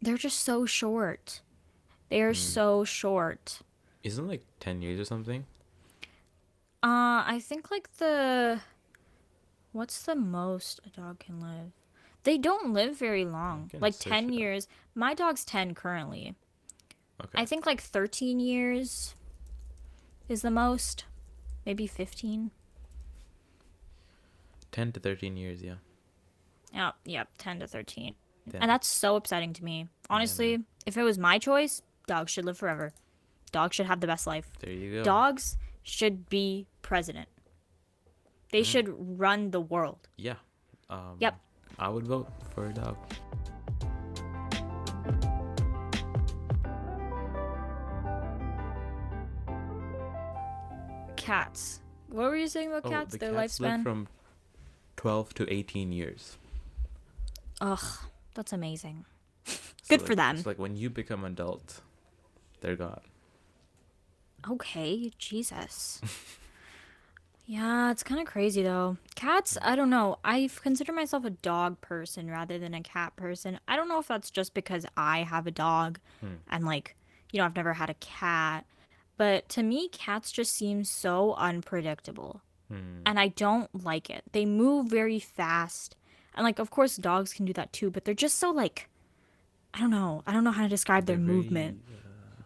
[0.00, 1.42] they're just so short.
[2.08, 3.60] They are so short.
[4.02, 5.44] Isn't like ten years or something?
[6.82, 8.60] uh i think like the
[9.72, 11.72] what's the most a dog can live?
[12.24, 14.38] They don't live very long like 10 it up.
[14.38, 14.68] years.
[14.94, 16.34] My dog's 10 currently.
[17.20, 17.42] Okay.
[17.42, 19.14] i think like 13 years
[20.28, 21.04] is the most
[21.66, 22.50] maybe 15
[24.70, 25.74] 10 to 13 years, yeah.
[26.72, 28.14] Yeah, yep, 10 to 13.
[28.50, 28.62] Damn.
[28.62, 29.88] And that's so upsetting to me.
[30.10, 32.92] Honestly, if it was my choice, dogs should live forever.
[33.50, 34.50] Dogs should have the best life.
[34.60, 35.02] There you go.
[35.04, 37.28] Dogs should be president.
[38.52, 38.64] They Mm-hmm.
[38.64, 40.06] should run the world.
[40.16, 40.36] Yeah.
[40.90, 41.38] Um, Yep.
[41.78, 42.96] I would vote for a dog.
[51.28, 51.80] Cats.
[52.08, 53.12] What were you saying about Oh, cats?
[53.12, 53.82] the Their cats live lifespan?
[53.82, 54.08] from
[54.96, 56.38] 12 to 18 years.
[57.60, 57.98] Ugh,
[58.34, 59.04] that's amazing.
[59.88, 60.36] So, Good for like- them.
[60.36, 61.80] It's like when you become adult,
[62.60, 63.00] they're gone.
[64.50, 66.02] Okay, Jesus.
[67.46, 68.98] yeah, it's kind of crazy though.
[69.14, 70.18] Cats, I don't know.
[70.22, 73.58] I consider myself a dog person rather than a cat person.
[73.66, 76.34] I don't know if that's just because I have a dog hmm.
[76.50, 76.94] and like,
[77.32, 78.66] you know, I've never had a cat.
[79.18, 82.40] But to me, cats just seem so unpredictable.
[82.68, 83.02] Hmm.
[83.04, 84.22] And I don't like it.
[84.32, 85.94] They move very fast.
[86.34, 88.88] And like, of course, dogs can do that too, but they're just so like,
[89.74, 90.22] I don't know.
[90.26, 91.80] I don't know how to describe their They're very, movement.
[91.92, 92.42] uh,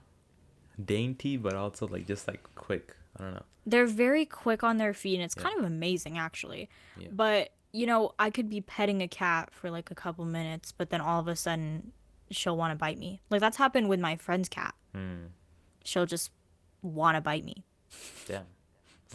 [0.85, 2.97] dainty, but also like just like quick.
[3.19, 3.43] I don't know.
[3.67, 7.09] they're very quick on their feet and it's kind of amazing actually Yeah.
[7.13, 10.89] but you know i could be petting a cat for like a couple minutes but
[10.89, 11.93] then all of a sudden
[12.31, 15.27] she'll want to bite me like that's happened with my friend's cat Hmm.
[15.85, 16.31] she'll just
[16.83, 17.65] want to bite me
[18.27, 18.45] Damn.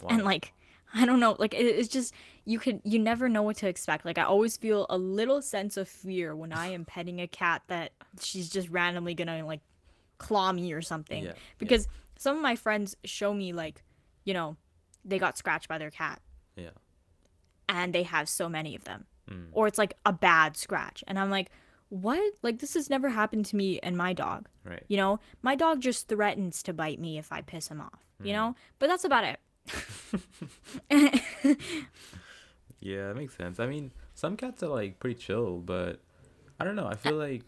[0.08, 0.52] and like
[0.94, 4.04] i don't know like it, it's just you could you never know what to expect
[4.04, 7.62] like i always feel a little sense of fear when i am petting a cat
[7.68, 9.60] that she's just randomly gonna like
[10.18, 11.36] claw me or something Yeah, yeah.
[11.58, 11.86] because
[12.18, 13.82] some of my friends show me like
[14.24, 14.56] you know
[15.04, 16.20] they got scratched by their cat
[16.56, 16.70] yeah.
[17.68, 19.48] and they have so many of them Mm.
[19.52, 21.50] or it's like a bad scratch and i'm like
[21.90, 24.82] what like this has never happened to me and my dog Right.
[24.88, 28.26] you know my dog just threatens to bite me if i piss him off Mm.
[28.26, 29.38] you know but that's about it
[32.80, 33.58] Yeah, that makes sense.
[33.58, 36.00] I mean, some cats are like pretty chill, but
[36.60, 36.86] I don't know.
[36.86, 37.42] I feel like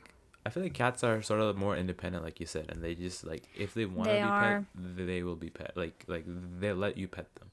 [0.45, 3.25] I feel like cats are sort of more independent, like you said, and they just
[3.25, 4.67] like if they want to be are.
[4.77, 5.73] pet, they will be pet.
[5.77, 7.51] Like like they let you pet them.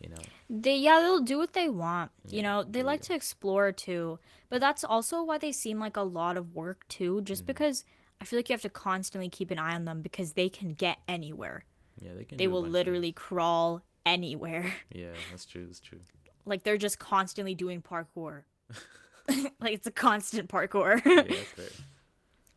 [0.00, 0.22] You know.
[0.52, 4.18] They yeah they'll do what they want you Yeah, know they like to explore too
[4.48, 7.46] but that's also why they seem like a lot of work too just Mm-hmm.
[7.52, 7.84] because
[8.20, 10.74] i feel like you have to constantly keep an eye on them because they can
[10.74, 11.64] get anywhere
[12.02, 12.36] Yeah, they can.
[12.38, 14.72] they do a will bunch of literally crawl anywhere.
[14.92, 15.66] Yeah, that's true.
[15.66, 16.00] That's true.
[16.46, 18.42] like they're just constantly doing parkour
[19.60, 21.66] like it's a constant parkour Yeah, that's fair.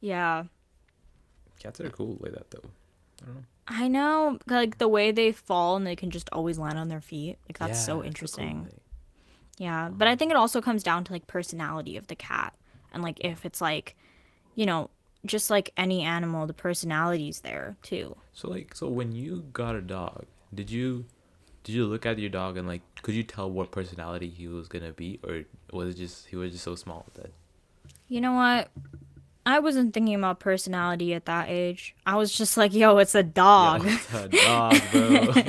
[0.02, 0.44] yeah
[1.60, 2.70] Cats are cool like that though.
[3.22, 3.44] I don't know.
[3.68, 7.02] I know like the way they fall and they can just always land on their
[7.02, 8.68] feet like that's Yeah, so it's a cool interesting.
[9.58, 12.54] Yeah, but I think it also comes down to like personality of the cat.
[12.92, 13.96] And like if it's like,
[14.56, 14.90] you know,
[15.26, 18.18] just like any animal, the personality's there too.
[18.34, 21.06] So like, so when you got a dog, did you,
[21.64, 24.68] did you look at your dog and like, could you tell what personality he was
[24.68, 27.32] gonna be, or was it just he was just so small that?
[28.10, 28.70] You know what?
[29.46, 31.96] I wasn't thinking about personality at that age.
[32.06, 33.86] I was just like, yo, it's a dog.
[33.86, 35.34] Yeah, it's a dog, bro.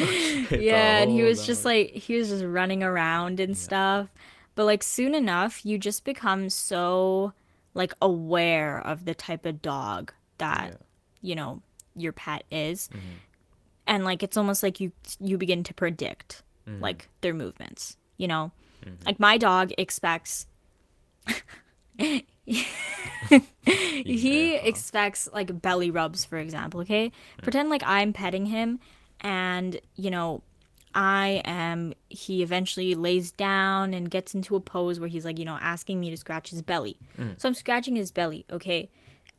[0.45, 4.09] It's a yeah, and he was just like he was just running around and stuff.
[4.57, 7.33] But like soon enough, you just become so
[7.75, 10.77] like aware of the type of dog that Yeah.
[11.23, 11.63] you know
[11.97, 12.89] your pet is.
[12.89, 12.99] Mm-hmm.
[13.87, 16.83] And like it's almost like you you begin to predict Mm-hmm.
[16.83, 18.51] like their movements, you know?
[19.05, 20.47] Like my dog expects
[23.65, 27.11] he expects like belly rubs for example okay?
[27.43, 28.81] Pretend like i'm petting him
[29.21, 30.43] and you know
[30.95, 35.45] i am he eventually lays down and gets into a pose where he's like you
[35.45, 36.99] know asking me to scratch his belly.
[37.19, 37.41] Mm.
[37.41, 38.91] So i'm scratching his belly okay?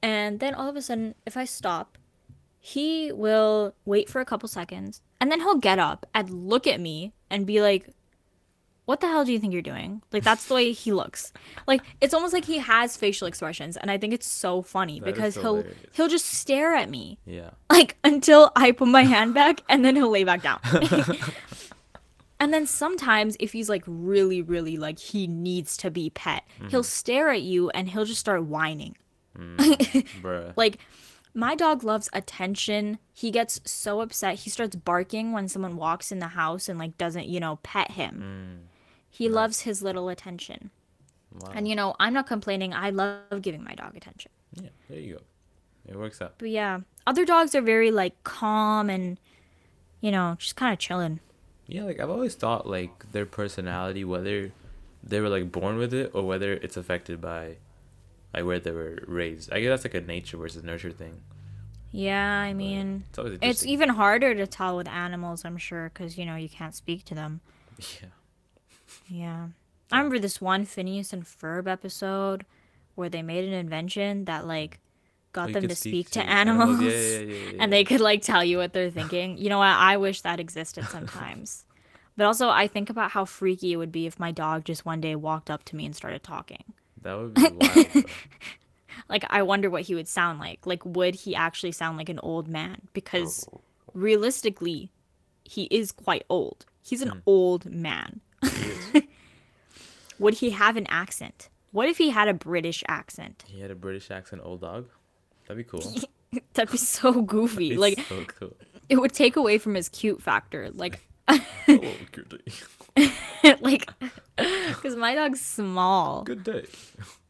[0.01, 1.97] And then all of a sudden if i stop
[2.59, 6.79] he will wait for a couple seconds and then he'll get up and look at
[6.79, 7.89] me and be like
[8.85, 10.01] what the hell do you think you're doing?
[10.11, 11.33] Like that's the way he looks.
[11.67, 15.05] Like it's almost like he has facial expressions and I think it's so funny That
[15.05, 15.77] because he'll hilarious.
[15.93, 17.49] he'll just stare at me Yeah.
[17.71, 20.59] like until I put my hand back and then he'll lay back down.
[22.39, 26.69] and then sometimes if he's like really really like he needs to be pet, Mm-hmm.
[26.69, 28.95] he'll stare at you and he'll just start whining.
[29.37, 30.53] Bruh.
[30.55, 30.77] Like
[31.33, 32.97] my dog loves attention.
[33.11, 34.35] He gets so upset.
[34.39, 37.91] He starts barking when someone walks in the house and like doesn't, you know, pet
[37.91, 38.61] him.
[38.63, 38.74] Mm.
[39.17, 40.71] He loves his little attention.
[41.41, 41.51] wow.
[41.53, 42.73] And you know, I'm not complaining.
[42.73, 44.31] I love giving my dog attention.
[44.53, 45.21] yeah, there you go.
[45.87, 46.33] It works out.
[46.37, 49.17] But yeah, other dogs are very like calm and
[50.01, 51.19] you know, just kind of chilling.
[51.67, 54.51] Yeah, like I've always thought like their personality, whether
[55.03, 57.57] they were like born with it or whether it's affected by
[58.33, 59.51] like where they were raised.
[59.53, 61.21] I guess that's like a nature versus nurture thing.
[61.91, 66.25] Yeah, I mean, It's it's even harder to tell with animals, I'm sure, cuz you
[66.25, 67.41] know, you can't speak to them.
[68.01, 68.09] Yeah.
[69.07, 69.47] Yeah.
[69.91, 72.45] I remember this one Phineas and Ferb episode
[72.95, 74.79] where they made an invention that like
[75.33, 76.69] got Oh, them to speak, to, animals.
[76.79, 77.57] animals, Yeah, yeah, yeah, yeah, yeah.
[77.63, 79.37] and they could like tell you what they're thinking.
[79.37, 79.67] You know what?
[79.67, 81.65] I wish that existed sometimes.
[82.17, 85.01] but also, I think about how freaky it would be if my dog just one
[85.01, 86.63] day walked up to me and started talking.
[87.01, 88.05] That would be wild.
[89.09, 90.65] Like, I wonder what he would sound like.
[90.65, 92.87] Like, would he actually sound like an old man?
[92.93, 93.61] Because Oh.
[93.93, 94.89] realistically,
[95.43, 96.65] he is quite old.
[96.81, 97.19] He's an hmm.
[97.25, 98.21] old man.
[100.19, 101.49] would he have an accent?
[101.71, 103.43] What if he had a British accent?
[103.47, 104.87] He had a British accent, old dog.
[105.47, 105.93] That'd be cool.
[106.53, 107.69] That'd be so goofy.
[107.71, 108.55] Be Like, so cool.
[108.89, 110.69] it would take away from his cute factor.
[110.73, 112.41] Like, Hello, good
[112.95, 113.09] day.
[113.61, 113.89] like,
[114.37, 116.23] because my dog's small.
[116.23, 116.65] Good day.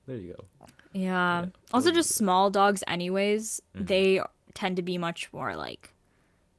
[0.05, 0.67] There you go.
[0.93, 1.47] Yeah.
[1.73, 3.85] Also, just small dogs, anyways, Mm-hmm.
[3.85, 4.21] they
[4.53, 5.93] tend to be much more like,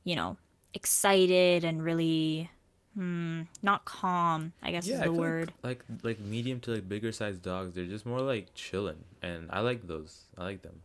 [0.05, 0.37] you know,
[0.75, 2.51] excited and really,
[2.97, 4.53] hmm, not calm.
[4.63, 5.53] I guess Yeah, is the word.
[5.63, 9.49] Like, like like medium to like bigger sized dogs, they're just more like chilling, and
[9.53, 10.25] I like those.
[10.37, 10.81] I like them.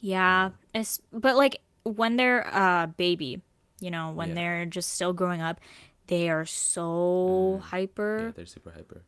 [0.00, 0.50] Yeah.
[0.74, 3.42] It's, but like when they're a baby,
[3.80, 4.34] you know, when Yeah.
[4.34, 5.60] they're just still growing up,
[6.08, 8.32] they are so Yeah, hyper.
[8.36, 9.02] they're super hyper.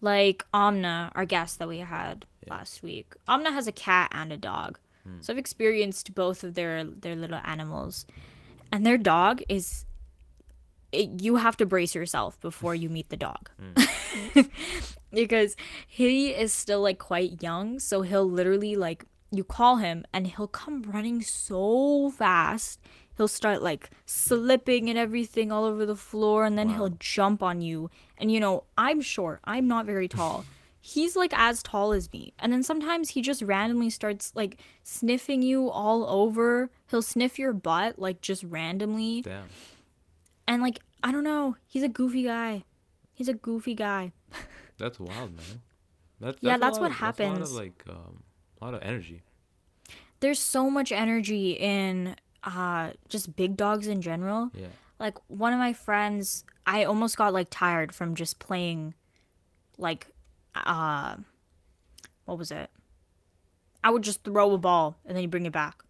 [0.00, 2.54] Like Omna, our guest that we had Yeah.
[2.54, 3.14] last week.
[3.28, 4.78] Omna has a cat and a dog.
[5.04, 5.20] Hmm.
[5.20, 8.06] So I've experienced both of their their little animals.
[8.72, 9.84] And their dog is
[10.92, 13.50] it, you have to brace yourself before you meet the dog.
[13.58, 14.40] Hmm.
[15.12, 20.26] because he is still like quite young, so he'll literally like you call him and
[20.26, 22.80] he'll come running so fast.
[23.16, 26.74] He'll start like slipping and everything all over the floor and then Wow.
[26.74, 27.90] he'll jump on you.
[28.18, 29.40] And you know, I'm short.
[29.44, 30.44] I'm not very tall.
[30.84, 32.32] He's like as tall as me.
[32.40, 36.70] And then sometimes he just randomly starts like sniffing you all over.
[36.90, 39.22] He'll sniff your butt like just randomly.
[39.22, 39.44] Damn.
[40.52, 41.56] And like, I don't know.
[41.66, 42.64] He's a goofy guy.
[43.14, 44.12] He's a goofy guy.
[44.78, 45.62] That's wild, man.
[46.20, 47.50] That's, Yeah, that's what of- That's a lot happens.
[47.50, 48.22] of like um,
[48.60, 49.22] a lot of energy.
[50.20, 54.50] There's so much energy in uh just big dogs in general.
[54.54, 54.66] Yeah.
[55.00, 58.94] Like one of my friends, I almost got like tired from just playing
[59.78, 60.06] like
[60.54, 61.16] uh
[62.24, 62.70] what was it?
[63.82, 65.82] I would just throw a ball and then you bring it back.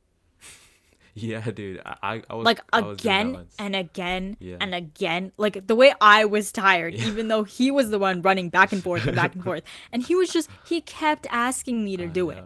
[1.14, 1.80] Yeah, dude.
[1.84, 3.54] I I, was Like was again once.
[3.58, 4.56] and again Yeah.
[4.60, 5.32] and again.
[5.36, 8.82] Like the way I was tired, even though he was the one running back and
[8.82, 9.62] forth and back and forth.
[9.92, 12.42] And he was just he kept asking me to I do it.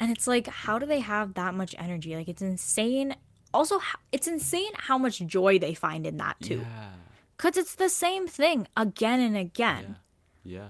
[0.00, 2.16] And it's like, how do they have that much energy?
[2.16, 3.14] Like, it's insane.
[3.54, 3.78] Also,
[4.10, 6.60] it's insane how much joy they find in that too.
[6.60, 6.88] Yeah.
[7.36, 9.96] Cause it's the same thing again and again.
[10.44, 10.58] Yeah.
[10.58, 10.68] Yeah.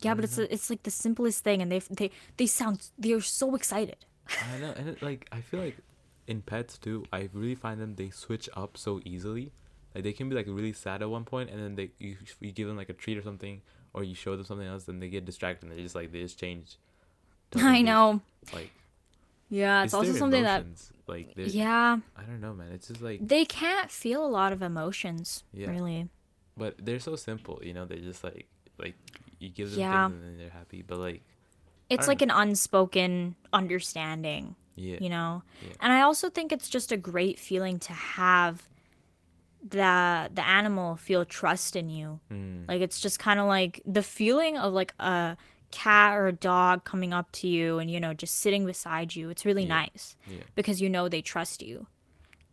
[0.00, 3.54] Yeah, but it's it's like the simplest thing, and they they they sound they're so
[3.54, 3.96] excited.
[4.54, 5.76] I know, and it, like I feel like
[6.30, 9.52] in pets too, I really find them they switch up so easily.
[9.94, 12.52] Like they can be like really sad at one point, and then they you, you
[12.52, 13.60] give them like a treat or something,
[13.92, 15.68] or you show them something else, and they get distracted.
[15.68, 16.78] and They just like they just change.
[17.56, 18.20] I know.
[18.54, 18.70] Like
[19.48, 20.64] Yeah, it's, also their something that
[21.08, 22.70] like yeah I don't know, man.
[22.72, 25.70] It's just like, they can't feel a lot of emotions Yeah.
[25.70, 26.08] really.
[26.56, 27.58] but they're so simple.
[27.62, 28.46] You know, they're just like
[28.78, 28.94] like
[29.40, 30.06] you give them Yeah.
[30.08, 30.82] things and then they're happy.
[30.86, 31.22] But like
[31.88, 34.54] It's like an unspoken understanding.
[34.76, 35.42] Yeah, you know?
[35.62, 35.72] Yeah.
[35.80, 38.68] and i also think it's just a great feeling to have
[39.62, 42.18] the the animal feel trust in you.
[42.32, 45.36] Mm, like it's just kind of like the feeling of like a
[45.70, 49.28] cat or a dog coming up to you and you know just sitting beside you
[49.30, 49.68] it's really Yeah.
[49.86, 51.86] nice yeah, because you know they trust you.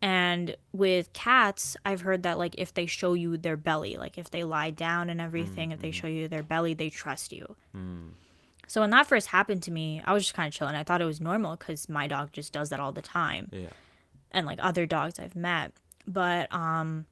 [0.02, 4.30] And with cats i've heard that like if they show you their belly like if
[4.30, 7.56] they lie down and everything if they show you their belly they trust you.
[7.76, 8.10] Mm,
[8.68, 11.02] so when that first happened to me i was just kind of chilling i thought
[11.02, 13.70] it was normal because my dog just does that all the time yeah.
[14.32, 15.72] and like other dogs I've met.
[16.06, 17.06] But um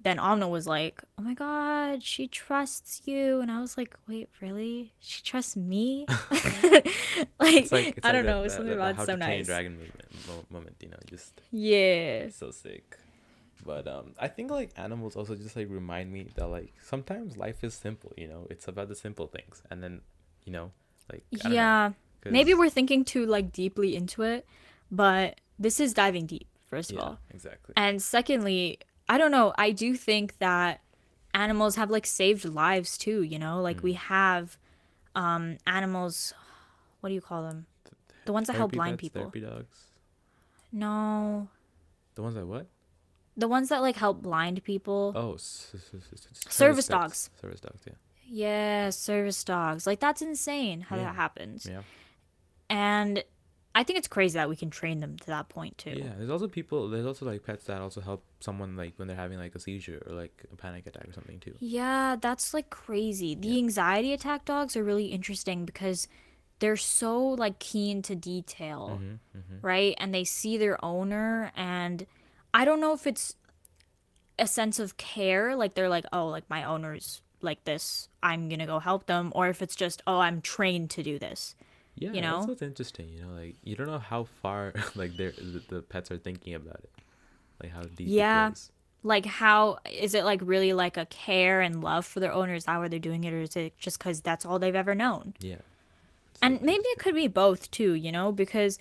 [0.00, 4.28] then Amna was like, "Oh my god, she trusts you." And I was like, "Wait,
[4.40, 4.92] really?
[5.00, 6.86] She trusts me?" like,
[7.40, 9.18] It's like it's I like don't that- know, that- something that- about how so to
[9.18, 9.46] Train Your nice.
[9.46, 12.28] Dragon movement, moment, you know, just Yeah.
[12.30, 12.96] so sick.
[13.66, 17.64] But um, I think like animals also just like remind me that like sometimes life
[17.64, 18.12] is simple.
[18.16, 20.02] You know, it's about the simple things, and then
[20.44, 20.70] you know,
[21.10, 21.92] like don't know, Yeah.
[22.26, 24.46] Maybe we're thinking too like deeply into it,
[24.90, 27.18] but this is diving deep, first of yeah, all.
[27.30, 27.72] exactly.
[27.76, 28.78] And secondly,
[29.08, 30.80] I don't know, I do think that
[31.34, 33.60] animals have like saved lives too, you know?
[33.62, 33.82] Like Mm.
[33.82, 34.58] we have
[35.14, 36.34] um animals
[37.00, 37.66] what do you call them?
[38.26, 39.22] The ones that help blind people.
[39.22, 39.86] Therapy dogs.
[40.72, 41.48] No.
[42.14, 42.66] The ones that what?
[43.36, 45.12] The ones that like help blind people.
[45.14, 46.88] Oh, s- s- s- Service pets.
[46.88, 47.30] dogs.
[47.40, 47.82] Service dogs.
[47.86, 47.92] Yeah.
[48.28, 49.86] Yeah, service dogs.
[49.86, 51.04] Like that's insane how Yeah.
[51.04, 51.66] that happens.
[51.68, 51.82] Yeah.
[52.70, 53.24] And
[53.74, 55.94] I think it's crazy that we can train them to that point too.
[55.96, 56.12] Yeah.
[56.16, 56.88] There's also people.
[56.88, 60.02] There's also like pets that also help someone like when they're having like a seizure
[60.06, 61.54] or like a panic attack or something too.
[61.60, 63.34] Yeah, that's like crazy.
[63.34, 66.08] The anxiety attack dogs are really interesting because
[66.58, 69.66] they're so like keen to detail, mm-hmm, mm-hmm.
[69.66, 69.94] right?
[69.98, 72.06] And they see their owner and
[72.52, 73.36] I don't know if it's
[74.38, 78.66] a sense of care, like they're like, "Oh, like my owner's like this, I'm to
[78.66, 81.54] go help them," or if it's just, "Oh, I'm trained to do this."
[81.96, 82.36] Yeah, you know?
[82.36, 83.08] that's what's interesting.
[83.08, 85.32] You know, like you don't know how far like the,
[85.68, 86.90] the pets are thinking about it,
[87.62, 88.52] like how deep Yeah.
[89.02, 92.54] Like how is it like really like a care and love for their owner?
[92.54, 94.94] Is that why they're doing it or is it just cuz that's all they've ever
[94.94, 95.34] known?
[95.38, 95.56] Yeah,
[96.40, 98.78] And maybe it could be both too, you know, because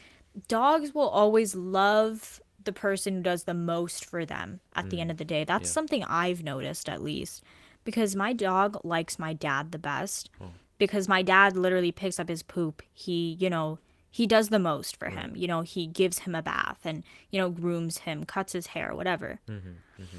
[0.48, 5.10] dogs will always love the person who does the most for them at the end
[5.10, 5.14] mm.
[5.14, 5.44] of the day.
[5.44, 5.74] That's Yeah.
[5.74, 7.44] something I've noticed at least.
[7.88, 10.30] Because my dog likes my dad the best.
[10.42, 10.52] Oh.
[10.78, 12.82] Because my dad literally picks up his poop.
[12.94, 13.80] He, you know,
[14.12, 15.32] he does the most for him.
[15.38, 18.94] You know, he gives him a bath and, you know, grooms him, cuts his hair,
[18.94, 19.40] whatever.
[19.50, 20.18] Mm-hmm, mm-hmm.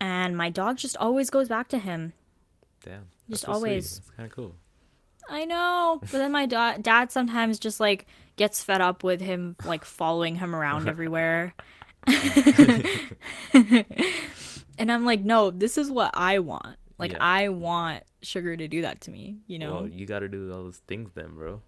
[0.00, 2.14] And my dog just always goes back to him.
[2.82, 3.04] damn.
[3.28, 4.54] Just so always- It's kind of cool.
[5.28, 9.56] I know, but then my da- dad sometimes just like gets fed up with him
[9.66, 11.52] like following him around everywhere.
[14.78, 16.76] and I'm like, no, this is what I want.
[16.98, 17.18] Like Yeah.
[17.20, 19.74] I want Sugar to do that to me, you know?
[19.74, 21.62] Well, you got to do all those things then, bro.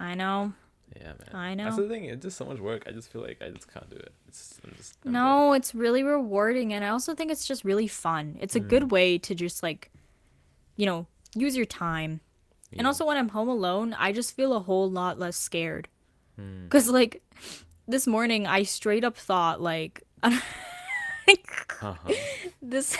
[0.00, 0.52] I know.
[0.96, 1.28] Yeah, man.
[1.34, 1.64] I know.
[1.64, 2.04] That's the thing.
[2.04, 2.84] It's just so much work.
[2.88, 4.12] I just feel like I just can't do it.
[4.28, 7.86] It's I'm just I'm No, it's really rewarding and I also think it's just really
[7.88, 8.36] fun.
[8.40, 8.68] It's a Mm.
[8.68, 9.90] good way to just like
[10.76, 12.20] you know, use your time.
[12.70, 12.78] good.
[12.78, 15.88] And also when I'm home alone, I just feel a whole lot less scared.
[16.36, 16.68] Hmm.
[16.68, 17.22] Cuz like
[17.88, 20.02] this morning I straight up thought like
[21.82, 22.12] Uh-huh.
[22.62, 22.96] this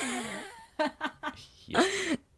[1.66, 1.84] Yeah.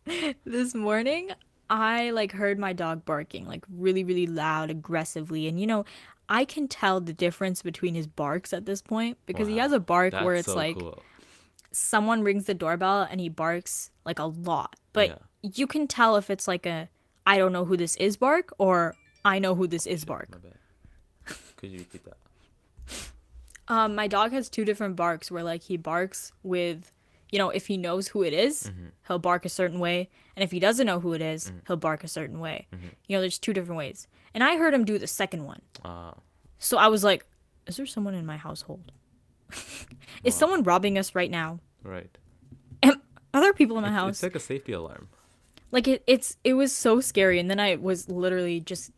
[0.44, 1.30] this morning
[1.68, 5.84] I like heard my dog barking like really really loud aggressively and you know
[6.28, 9.80] I can tell the difference between his barks at this point because he has a
[9.80, 11.02] bark That's where it's so like cool.
[11.72, 14.76] someone rings the doorbell and he barks like a lot.
[14.92, 16.88] But you can tell if it's like a
[17.26, 20.28] I don't know who this is bark or I know who this is bark.
[21.56, 22.16] Could you repeat that?
[23.68, 26.92] Um my dog has two different barks where like he barks with
[27.30, 28.72] you know, if he knows who it is,
[29.06, 32.02] he'll bark a certain way, and if he doesn't know who it is, he'll bark
[32.02, 32.66] a certain way.
[33.06, 34.08] You know, there's two different ways.
[34.32, 35.60] And I heard him do the second one.
[35.84, 36.12] Uh,
[36.58, 37.26] So I was like,
[37.66, 38.92] is there someone in my household?
[40.24, 41.60] is someone robbing us right now?
[41.82, 42.16] right.
[42.82, 43.02] Am,
[43.34, 44.10] are there people in my It's- house?
[44.16, 45.08] It's like a safety alarm.
[45.70, 48.90] like it, it's it was so scary and then i was literally just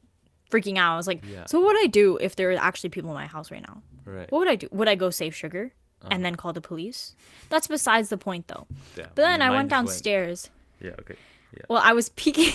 [0.53, 1.47] freaking out i was like Yeah.
[1.47, 3.83] so what would i do if there are actually people in my house right now
[4.11, 4.31] Right.
[4.33, 6.09] what would i do would i go save sugar Uh-huh.
[6.13, 7.15] and then call the police
[7.51, 9.07] that's besides the point though Yeah.
[9.15, 10.51] but then i went just downstairs
[10.81, 10.93] Yeah.
[11.01, 11.17] Okay.
[11.57, 11.63] Yeah.
[11.69, 12.55] well i was peeking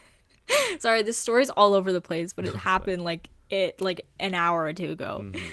[0.78, 4.62] sorry this story's all over the place but it happened like it like an hour
[4.64, 5.46] or two ago Mm-hmm.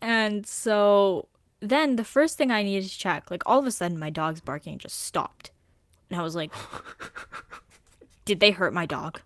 [0.00, 1.28] and so
[1.60, 4.40] then the first thing i needed to check like all of a sudden my dog's
[4.40, 5.50] barking just stopped
[6.10, 6.52] and i was like
[8.24, 9.20] did they hurt my dog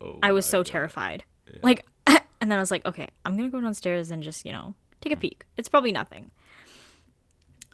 [0.00, 0.66] Oh I was my so God.
[0.66, 1.24] terrified.
[1.62, 1.86] Like,
[2.42, 5.12] and then I was like, okay, I'm gonna go downstairs and just, you know, take
[5.14, 5.44] a peek.
[5.56, 6.30] It's probably nothing.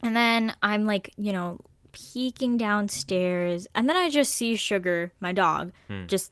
[0.02, 1.58] And then I'm like, you know,
[1.90, 6.06] peeking downstairs, and then I just see Sugar, my dog, Hmm.
[6.06, 6.30] just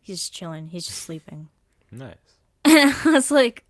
[0.00, 0.68] he's just chilling.
[0.68, 1.48] He's just sleeping.
[1.90, 2.16] Nice.
[2.64, 3.64] And I was like,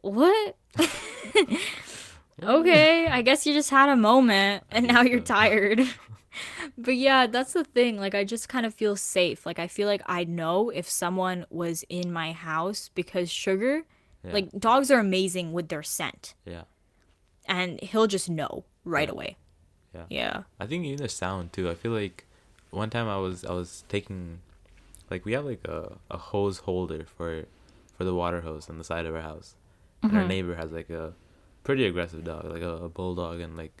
[0.00, 0.56] what?
[2.42, 5.80] okay, I guess you just had a moment and now you're tired.
[6.78, 7.96] but yeah, that's the thing.
[7.98, 9.44] Like, I just kind of feel safe.
[9.46, 13.82] Like, I feel like I know if someone was in my house because Sugar,
[14.24, 14.32] Yeah.
[14.32, 16.64] like, dogs are amazing with their scent Yeah.
[17.46, 19.12] and he'll just know right Yeah.
[19.12, 19.36] away.
[19.94, 20.06] Yeah.
[20.10, 20.42] Yeah.
[20.58, 21.70] I think even the sound too.
[21.70, 22.24] I feel like
[22.70, 24.40] one time I was I was taking
[25.10, 27.44] like we have like a, a hose holder for
[27.96, 29.54] for the water hose on the side of our house.
[30.02, 30.20] And Mm-hmm.
[30.20, 31.14] our neighbor has like a
[31.62, 33.72] pretty aggressive dog, like a, a bulldog and like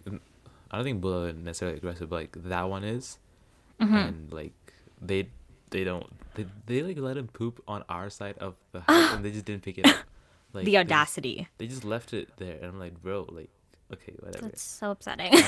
[0.74, 3.18] I don't think is necessarily aggressive, but like that one is.
[3.80, 3.94] Mm-hmm.
[3.94, 4.52] And like
[5.00, 5.28] they
[5.70, 9.24] they don't they, they like let him poop on our side of the house and
[9.24, 9.96] they just didn't pick it up.
[10.52, 11.48] Like the audacity.
[11.58, 13.50] They just left it there and I'm like, bro, like
[13.92, 14.46] okay, whatever.
[14.46, 15.32] That's so upsetting.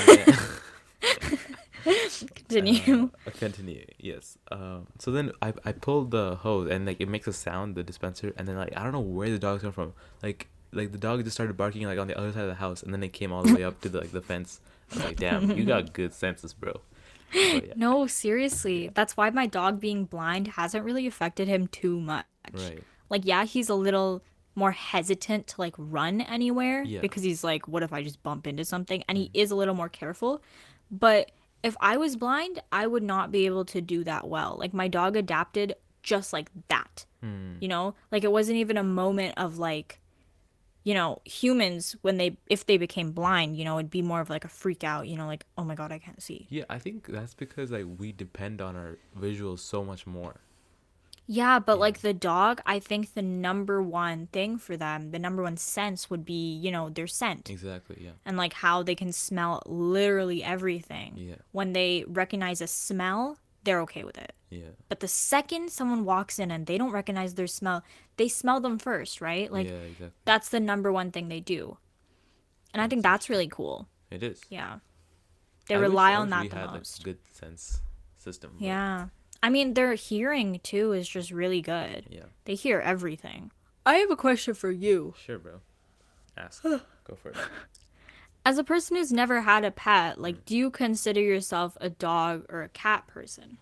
[2.35, 3.11] Continue.
[3.27, 3.85] Uh, continue.
[3.99, 4.39] Yes.
[4.51, 4.87] Um.
[4.99, 8.33] So then I I pulled the hose and like it makes a sound the dispenser
[8.37, 11.22] and then like I don't know where the dogs come from like like the dog
[11.22, 13.33] just started barking like on the other side of the house and then it came
[13.33, 14.61] all the way up to the like the fence.
[14.93, 16.80] I was like, damn, you got good senses, bro.
[17.32, 18.91] Yeah, No, seriously.
[18.95, 22.24] That's why my dog being blind hasn't really affected him too much.
[22.53, 22.82] right.
[23.11, 24.22] Like, yeah, he's a little
[24.55, 27.01] more hesitant to like run anywhere Yeah.
[27.01, 29.03] because he's like, what if I just bump into something?
[29.09, 30.43] And he is a little more careful.
[30.91, 31.30] But
[31.62, 34.57] if I was blind, I would not be able to do that well.
[34.59, 37.05] Like, my dog adapted just like that.
[37.22, 37.55] Hmm.
[37.61, 40.01] You know, like it wasn't even a moment of like,
[40.87, 44.30] you know, humans when they if they became blind, you know, it'd be more of
[44.30, 45.05] like a freak out.
[45.11, 46.47] You know, like oh my god, I can't see.
[46.49, 50.37] Yeah, I think that's because like we depend on our visuals so much more.
[51.28, 51.87] Yeah, but Yeah.
[51.87, 56.09] like the dog, I think the number one thing for them, the number one sense
[56.09, 57.97] would be, you know, their scent Exactly.
[58.01, 58.12] Yeah.
[58.24, 61.14] and like how they can smell literally everything.
[61.16, 61.34] Yeah.
[61.51, 64.33] When they recognize a smell, they're okay with it.
[64.49, 64.71] Yeah.
[64.89, 67.83] But the second someone walks in and they don't recognize their smell,
[68.17, 69.53] they smell them first, right?
[69.53, 69.75] Like yeah.
[69.75, 70.11] Exactly.
[70.25, 71.77] that's the number one thing they do.
[72.73, 73.89] And I think that's really cool.
[74.11, 74.41] It is.
[74.49, 74.79] Yeah.
[75.69, 77.05] They I wish- rely I on wish that we the had, like, most.
[77.05, 77.81] good sense
[78.17, 78.53] system.
[78.59, 79.09] but Yeah.
[79.43, 82.07] I mean, their hearing too is just really good.
[82.09, 82.25] Yeah.
[82.47, 83.51] They hear everything.
[83.85, 85.14] I have a question for you.
[85.25, 85.61] Sure, bro.
[86.37, 86.62] Ask.
[86.62, 86.81] Go
[87.17, 87.37] for it.
[88.47, 92.47] As a person who's never had a pet, like, do you consider yourself a dog
[92.49, 93.59] or a cat person?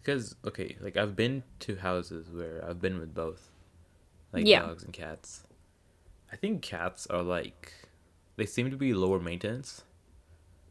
[0.00, 3.50] Because okay, like I've been to houses where I've been with both,
[4.32, 4.60] like Yeah.
[4.60, 5.44] dogs and cats.
[6.32, 7.74] I think cats are like,
[8.36, 9.84] they seem to be lower maintenance.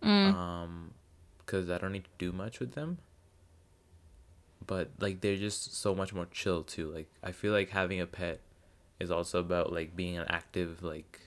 [0.02, 0.34] Mm.
[0.34, 0.94] Um,
[1.38, 2.98] because I don't need to do much with them.
[4.66, 6.90] But like they're just so much more chill too.
[6.92, 8.40] Like I feel like having a pet
[9.02, 11.20] is also about like being an active like.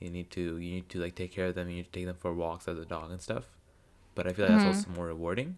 [0.00, 1.68] You need to you need to like take care of them.
[1.68, 3.46] You need to take them for walks as a dog and stuff.
[4.14, 4.64] But I feel like Mm-hmm.
[4.68, 5.56] that's also more rewarding.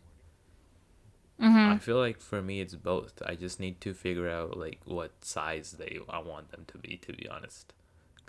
[1.42, 3.22] I feel like for me it's both.
[3.24, 6.96] I just need to figure out like what size they I want them to be
[6.98, 7.72] to be honest.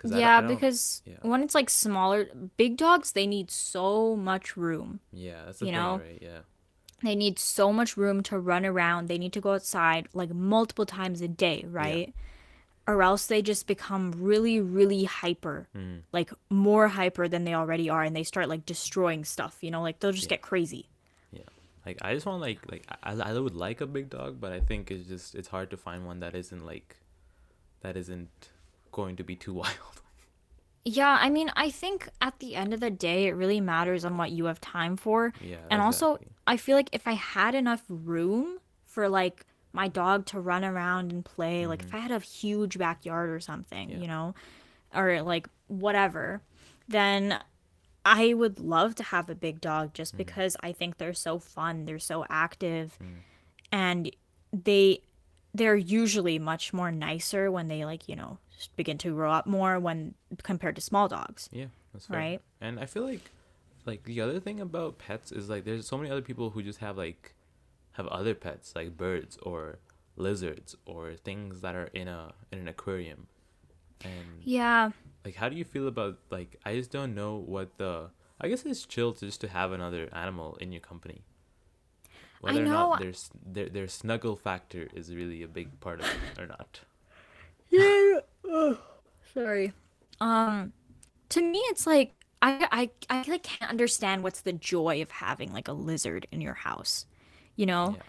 [0.04, 1.14] I don't- Yeah, I don't- because yeah.
[1.22, 5.00] when it's like smaller, big dogs, they need so much room.
[5.12, 6.18] yeah, that's the you thing, know, right?
[6.20, 6.38] Yeah.
[7.04, 9.08] They need so much room to run around.
[9.08, 12.12] They need to go outside like multiple times a day, right?
[12.92, 16.02] Or else they just become really, really hyper, Mm.
[16.12, 19.54] like more hyper than they already are, and they start like destroying stuff.
[19.64, 20.36] You know, like they'll just Yeah.
[20.36, 20.84] get crazy.
[21.32, 21.48] Yeah.
[21.86, 24.60] Like I just want like like I I would like a big dog, but I
[24.60, 26.96] think it's just it's hard to find one that isn't like
[27.80, 28.30] that isn't
[28.98, 29.96] going to be too wild.
[30.84, 34.16] Yeah, I mean, I think at the end of the day, it really matters on
[34.18, 35.32] what you have time for.
[35.40, 35.58] Yeah.
[35.70, 36.18] And also.
[36.44, 41.12] I feel like if I had enough room for like my dog to run around
[41.12, 43.96] and play, like if I had a huge backyard or something, Mm-hmm.
[43.98, 44.02] Yeah.
[44.02, 44.34] you know,
[44.94, 46.42] or like whatever,
[46.88, 47.38] then
[48.04, 50.18] I would love to have a big dog just Mm-hmm.
[50.18, 53.06] because I think they're so fun, they're so active, Mm.
[53.70, 54.10] and
[54.52, 55.00] they
[55.54, 58.38] they're usually much more nicer when they like, you know,
[58.76, 61.50] begin to grow up more when compared to small dogs.
[61.52, 62.16] Yeah, that's fair.
[62.18, 62.40] Right.
[62.60, 63.30] And I feel like
[63.84, 66.78] like the other thing about pets is like there's so many other people who just
[66.78, 67.34] have like
[67.92, 69.78] have other pets like birds or
[70.16, 73.26] lizards or things that are in a in an aquarium.
[74.04, 74.90] And Yeah.
[75.24, 78.64] like how do you feel about like I just don't know what the I guess
[78.64, 81.22] it's chill to just to have another animal in your company.
[82.40, 86.06] Whether or know- not there's their their snuggle factor is really a big part of
[86.06, 86.80] it or not.
[87.70, 88.74] Yeah.
[89.32, 89.72] sorry.
[90.20, 90.72] Um,
[91.30, 95.52] to me, it's like I I I like can't understand what's the joy of having
[95.52, 97.06] like a lizard in your house,
[97.56, 97.94] you know.
[97.96, 98.02] Yeah.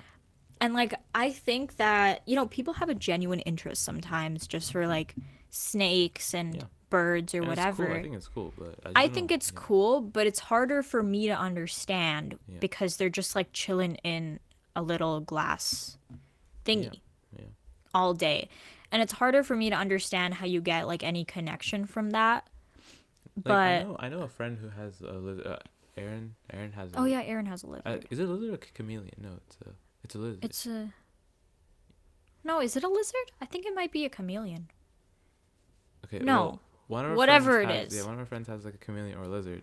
[0.61, 4.87] And like I think that you know people have a genuine interest sometimes just for
[4.87, 5.15] like
[5.49, 6.63] snakes and Yeah.
[6.89, 7.85] birds or And whatever.
[7.87, 7.93] cool.
[7.95, 9.35] I think it's cool, but I, I think know.
[9.35, 9.59] it's Yeah.
[9.59, 14.39] cool, but it's harder for me to understand because they're just like chilling in
[14.75, 15.97] a little glass
[16.65, 17.01] thingy
[17.37, 17.45] Yeah.
[17.93, 18.47] all day.
[18.91, 22.47] And it's harder for me to understand how you get like any connection from that.
[23.45, 25.47] Like, I But know I know a friend who has a lizard.
[25.47, 25.57] Uh,
[25.97, 26.91] Aaron Aaron has.
[26.93, 27.83] A, oh yeah, Aaron has a lizard.
[27.87, 29.11] Uh, is it a lizard or a chameleon?
[29.21, 29.69] No, it's a
[30.03, 30.43] it's a lizard.
[30.45, 30.93] it's a
[32.43, 33.31] No, is it a lizard?
[33.41, 34.69] I think it might be a chameleon.
[36.05, 36.19] okay.
[36.19, 36.33] no.
[36.35, 37.99] well, one of our Whatever it has- is.
[37.99, 39.61] Yeah, one of our friends has like a chameleon or a lizard,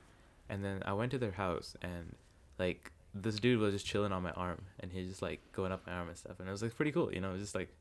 [0.49, 2.15] and then I went to their house and
[2.59, 5.85] like this dude was just chilling on my arm and he's just like going up
[5.87, 7.13] my arm and stuff and it was like pretty cool.
[7.13, 7.75] You know, it was just like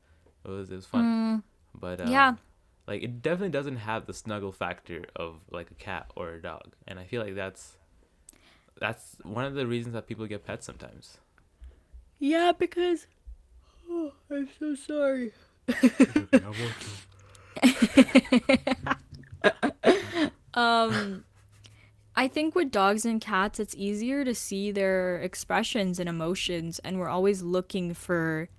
[0.43, 1.03] it was it was fun.
[1.37, 1.43] Mm,
[1.79, 2.33] But um, yeah.
[2.87, 6.73] like it definitely doesn't have the snuggle factor of like a cat or a dog,
[6.87, 7.77] and I feel like that's
[8.79, 11.17] that's one of the reasons that people get pets sometimes.
[12.19, 13.07] Yeah, because
[13.89, 15.31] Oh, I'm so sorry.
[20.53, 21.23] Um
[22.15, 26.99] I think with dogs and cats it's easier to see their expressions and emotions and
[26.99, 28.49] we're always looking for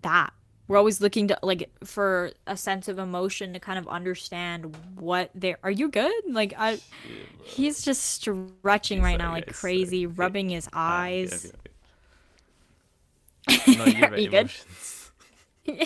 [0.00, 0.32] that.
[0.70, 5.32] We're always looking to like for a sense of emotion to kind of understand what
[5.34, 6.14] they're you good?
[6.28, 6.78] Like I
[7.42, 11.52] he's just stretching right now like crazy, rubbing his Ah, eyes.
[13.76, 14.50] No, you Are you good?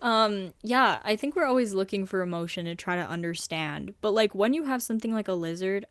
[0.00, 3.94] Um, yeah, I think we're always looking for emotion to try to understand.
[4.02, 5.86] But like when you have something like a lizard,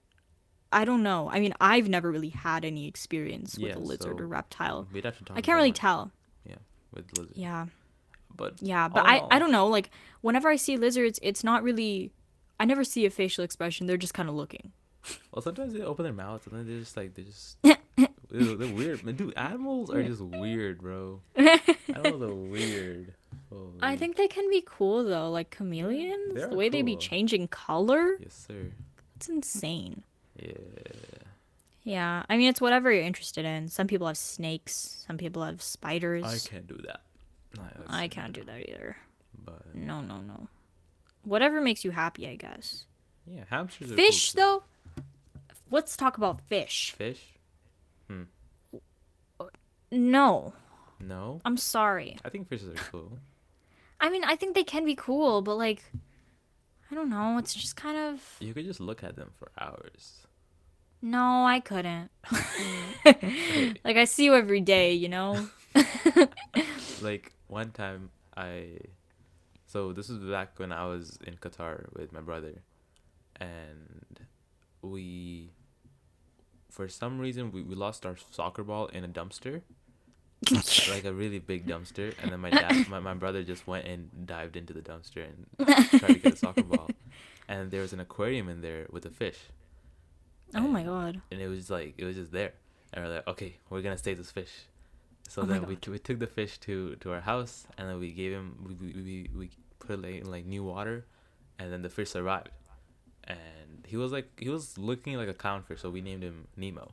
[0.74, 1.30] I don't know.
[1.32, 4.88] I mean, I've never really had any experience with Yeah, a lizard so or reptile.
[4.92, 6.12] We'd have to talk I can't really tell.
[6.46, 6.56] Yeah,
[6.94, 7.38] with lizards.
[7.38, 7.68] Yeah.
[8.36, 9.90] But Yeah, but I all- I don't know, like
[10.22, 12.12] whenever I see lizards, it's not really
[12.60, 13.88] I never see a facial expression.
[13.88, 14.72] They're just kind of looking.
[15.34, 17.58] Well, sometimes they open their mouths and then they're just like they're just
[18.30, 19.04] they're weird.
[19.04, 21.22] Man, dude, animals are just weird, bro.
[21.36, 23.14] Animals are weird.
[23.82, 26.34] I think they can be cool though, like chameleons.
[26.50, 28.72] The way they be changing color, Yes, sir.
[29.16, 30.04] it's insane.
[30.44, 30.54] Yeah.
[31.86, 33.68] Yeah, I mean it's whatever you're interested in.
[33.68, 36.24] Some people have snakes, some people have spiders.
[36.24, 37.02] I can't do that.
[37.88, 38.96] I can't do that either.
[39.46, 40.48] But No, no, no.
[41.24, 42.86] Whatever makes you happy, I guess.
[43.26, 44.42] yeah, hamsters are Fish cool
[44.96, 45.04] though.
[45.72, 46.94] Let's talk about fish.
[46.98, 47.22] Fish?
[48.08, 48.24] Hmm.
[49.92, 50.54] No,
[51.00, 51.42] No.
[51.46, 52.18] I'm sorry.
[52.26, 53.20] I think fishes are cool.
[54.00, 55.84] I mean, I think they can be cool, but like,
[56.92, 57.38] I don't know.
[57.38, 60.26] It's just kind of You could just look at them for hours.
[61.04, 62.10] No, I couldn't.
[62.26, 63.78] Mm.
[63.84, 65.50] like I see you every day, you know.
[67.02, 68.78] like one time I
[69.68, 72.62] so this was back when I was in Qatar with my brother
[73.36, 74.20] and
[74.82, 75.52] we
[76.70, 79.62] for some reason we, we lost our soccer ball in a dumpster
[80.92, 84.10] like a really big dumpster and then my dad my, my brother just went and
[84.26, 85.68] dived into the dumpster and
[86.00, 86.90] tried to get a soccer ball
[87.48, 89.40] and there was an aquarium in there with a fish
[90.56, 91.22] oh my god.
[91.32, 92.54] and it was like it was just there.
[92.94, 94.52] And we're like okay we're gonna save this fish.
[95.30, 95.88] So Oh then we, God.
[95.88, 99.30] we took the fish to to our house and then we gave him we we,
[99.36, 99.50] we,
[99.80, 101.06] put like in like new water
[101.60, 102.50] and then the fish survived.
[103.26, 106.92] And he was like he was looking like a clownfish so we named him nemo.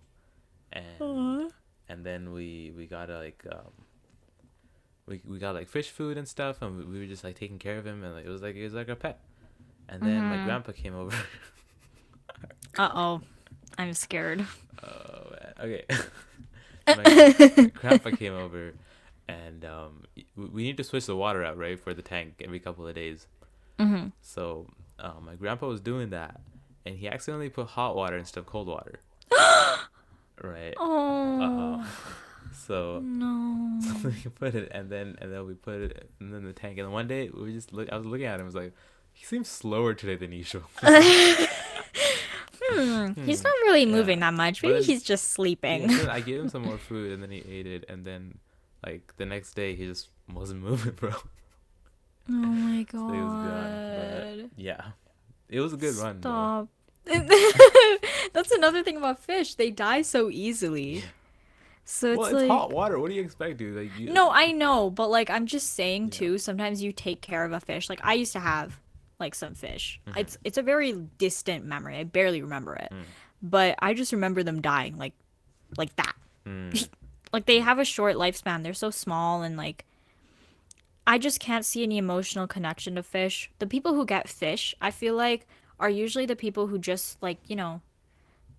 [0.72, 1.52] And
[1.88, 3.72] and then we we got like um
[5.06, 7.58] we, we got like fish food and stuff and we, we were just like taking
[7.58, 9.20] care of him and like it was like it was like a pet.
[9.88, 10.44] And then my Mhm.
[10.44, 11.14] grandpa came over.
[12.78, 13.20] Uh oh,
[13.80, 14.44] I'm scared.
[14.84, 15.54] Oh man.
[15.58, 15.84] Okay.
[16.86, 18.74] My grandpa came over,
[19.26, 20.02] and um,
[20.36, 23.26] we, need to switch the water out right for the tank every couple of days.
[23.78, 24.66] hmm So
[24.98, 26.40] um, my grandpa was doing that,
[26.84, 28.98] and he accidentally put hot water instead of cold water.
[30.42, 30.74] right.
[30.76, 31.86] Oh Uh-oh.
[32.52, 33.00] So.
[33.02, 33.78] no.
[33.80, 36.86] So we put it, and then and then we put it in the tank, and
[36.86, 37.88] then one day we just look.
[37.90, 38.42] I was looking at him.
[38.42, 38.74] I was like,
[39.12, 40.64] he seems slower today than usual.
[42.72, 43.24] Hmm.
[43.24, 43.92] He's not really Yeah.
[43.96, 44.62] moving that much.
[44.62, 45.90] Maybe then- he's just sleeping.
[45.90, 48.38] so I gave him some more food, and then he ate it, and then
[48.86, 51.10] like the next day he just wasn't moving, bro.
[52.28, 54.38] Oh my So he was gone.
[54.40, 54.50] god.
[54.56, 54.82] Yeah,
[55.48, 56.20] it was a good run.
[56.20, 56.68] Stop.
[58.32, 59.54] That's another thing about fish.
[59.54, 61.02] They die so easily.
[61.84, 62.98] So it's well, it's like hot water.
[63.00, 63.74] What do you expect, dude?
[63.76, 66.10] Like you, No, I know, but like I'm just saying Yeah.
[66.10, 67.88] too, sometimes you take care of a fish.
[67.88, 68.78] Like I used to have
[69.20, 70.00] like some fish.
[70.06, 70.18] Mm-hmm.
[70.18, 71.96] It's it's a very distant memory.
[71.98, 72.88] I barely remember it.
[72.92, 73.02] Mm.
[73.42, 75.14] But I just remember them dying like
[75.76, 76.14] like that.
[76.46, 76.88] Mm,
[77.32, 78.64] Like they have a short lifespan.
[78.64, 79.84] They're so small and like
[81.06, 83.50] I just can't see any emotional connection to fish.
[83.58, 85.46] The people who get fish, I feel like
[85.78, 87.80] are usually the people who just like, you know,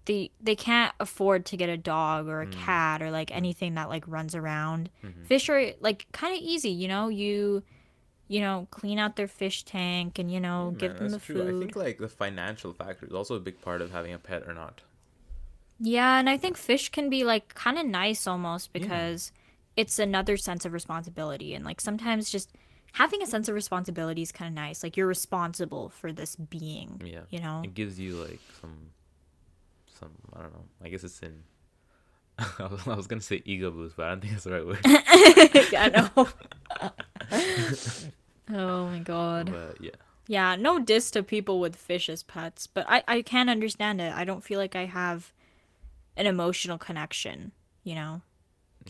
[0.05, 2.53] they they can't afford to get a dog or a Mm.
[2.53, 4.89] cat or like anything that like runs around.
[5.03, 5.25] mhm.
[5.27, 7.09] Fish are like kind of easy, you know.
[7.09, 7.61] You
[8.31, 11.43] you know, clean out their fish tank and you know, Yeah, give them the true.
[11.43, 14.43] I think like the financial factor is also a big part of having a pet
[14.47, 14.81] or not.
[15.79, 18.81] Yeah, and I think fish can be like kind of nice almost Yeah.
[18.83, 19.33] because
[19.75, 22.51] it's another sense of responsibility and like sometimes just
[22.93, 24.81] having a sense of responsibility is kind of nice.
[24.81, 27.61] Like you're responsible for this being, Yeah, you know.
[27.65, 28.77] it gives you like some,
[29.99, 30.65] some I don't know.
[30.81, 31.43] I guess it's in.
[32.39, 34.65] I was, I was gonna say ego boost, but I don't think that's the right
[34.65, 34.79] word.
[34.85, 36.27] I know.
[38.53, 39.51] oh my god.
[39.51, 39.91] but yeah,
[40.27, 44.13] Yeah, no diss to people with fish as pets, but I I can understand it.
[44.13, 45.33] I don't feel like I have
[46.17, 47.51] an emotional connection,
[47.83, 48.21] you know.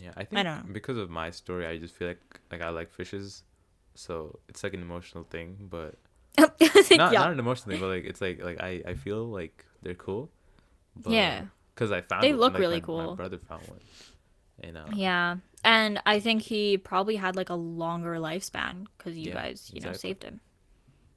[0.00, 0.12] yeah.
[0.16, 0.72] I think I don't know.
[0.72, 3.42] because of my story, I just feel like like I like fishes,
[3.94, 5.56] so it's like an emotional thing.
[5.70, 5.94] But
[6.38, 7.20] not yeah.
[7.20, 10.30] not an emotional thing, but like it's like like I I feel like they're cool.
[10.96, 11.44] But, Yeah.
[11.74, 13.80] Because I found They one, look like, really my- My brother found one.
[14.62, 14.84] You know.
[14.94, 15.36] Yeah.
[15.64, 19.80] And I think he probably had like a longer lifespan because you Yeah, guys, you
[19.80, 20.40] know, saved him.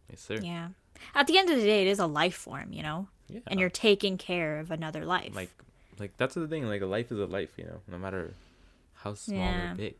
[0.09, 0.35] Yes, sir.
[0.35, 0.69] Yeah.
[1.15, 3.39] At the end of the day, it is a life form, you know, Yeah.
[3.47, 5.35] and you're taking care of another life.
[5.35, 5.49] like
[5.97, 6.67] like that's the thing.
[6.67, 7.49] Like a life is a life.
[7.57, 8.33] You know, no matter
[8.95, 9.71] how small Yeah.
[9.71, 9.95] or big.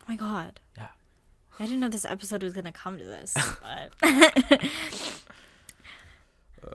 [0.00, 0.58] oh my god.
[0.76, 0.88] Yeah.
[1.58, 3.32] I didn't know this episode was gonna come to this,
[3.62, 3.92] but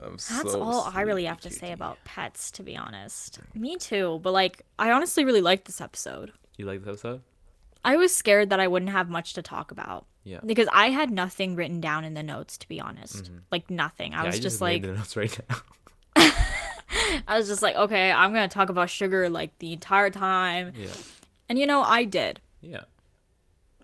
[0.02, 3.40] I'm that's so all I really have to say about pets, to be honest.
[3.54, 6.32] Me too, but like, I honestly really liked this episode.
[6.62, 7.22] You like this episode?
[7.84, 10.38] I was scared that I wouldn't have much to talk about Yeah.
[10.46, 13.32] because I had nothing written down in the notes, to be honest.
[13.50, 14.14] Like nothing.
[14.14, 14.22] I Mm-hmm.
[14.22, 15.56] Yeah, was I just, made like, the notes right now.
[17.26, 20.90] I was just like, okay, I'm gonna talk about sugar like the entire time, yeah.
[21.48, 22.40] and you know, I did.
[22.60, 22.82] Yeah.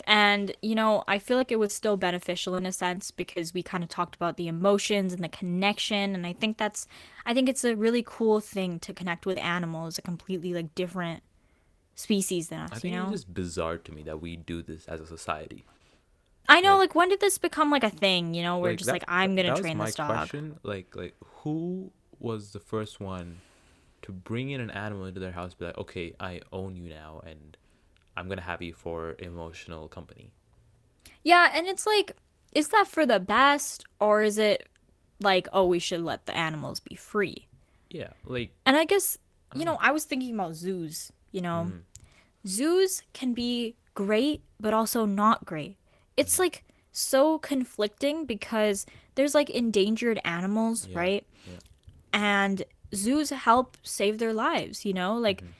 [0.07, 3.63] And, you know, I feel like it was still beneficial in a sense because we
[3.63, 6.15] kind of talked about the emotions and the connection.
[6.15, 6.87] And I think that's,
[7.27, 11.23] I think it's a really cool thing to connect with animals, a completely like different
[11.99, 13.03] species than us, I you know?
[13.05, 15.65] it's just bizarre to me that we do this as a society.
[16.49, 18.87] I know, like- like, when did this become like a thing, you know, where just
[18.87, 20.09] that- like, I'm going to was train my this dog?
[20.11, 20.59] Question.
[20.63, 21.91] Like, like who
[22.21, 23.41] was the first one
[24.03, 25.55] to bring in an animal into their house?
[25.55, 27.57] Be like, okay, I own you now, and
[28.17, 30.31] I'm gonna have you for emotional company.
[31.23, 32.17] Yeah, and it's like,
[32.53, 34.69] is that for the best or is it
[35.21, 37.47] like, oh, we should let the animals be free?
[37.91, 39.19] Yeah, like And I guess,
[39.55, 41.61] you know, I was thinking about zoos, you know.
[41.71, 41.81] Mm.
[42.47, 45.77] Zoos can be great, but also not great.
[46.17, 51.25] It's like so conflicting because there's like endangered animals, Yeah, right?
[51.47, 51.59] yeah.
[52.13, 52.65] And
[52.95, 55.15] zoos help save their lives, you know?
[55.17, 55.53] Like Mm-hmm.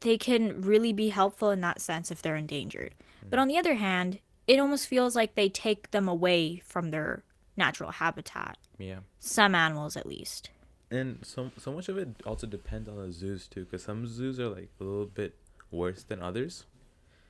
[0.00, 2.94] they can really be helpful in that sense if they're endangered.
[3.28, 3.42] But Mm.
[3.42, 7.22] on the other hand, it almost feels like they take them away from their
[7.56, 8.56] natural habitat.
[8.78, 9.00] yeah.
[9.20, 10.50] Some animals, at least.
[10.92, 14.38] And so so much of it also depends on the zoos too, because some zoos
[14.38, 15.34] are like a little bit
[15.70, 16.66] worse than others.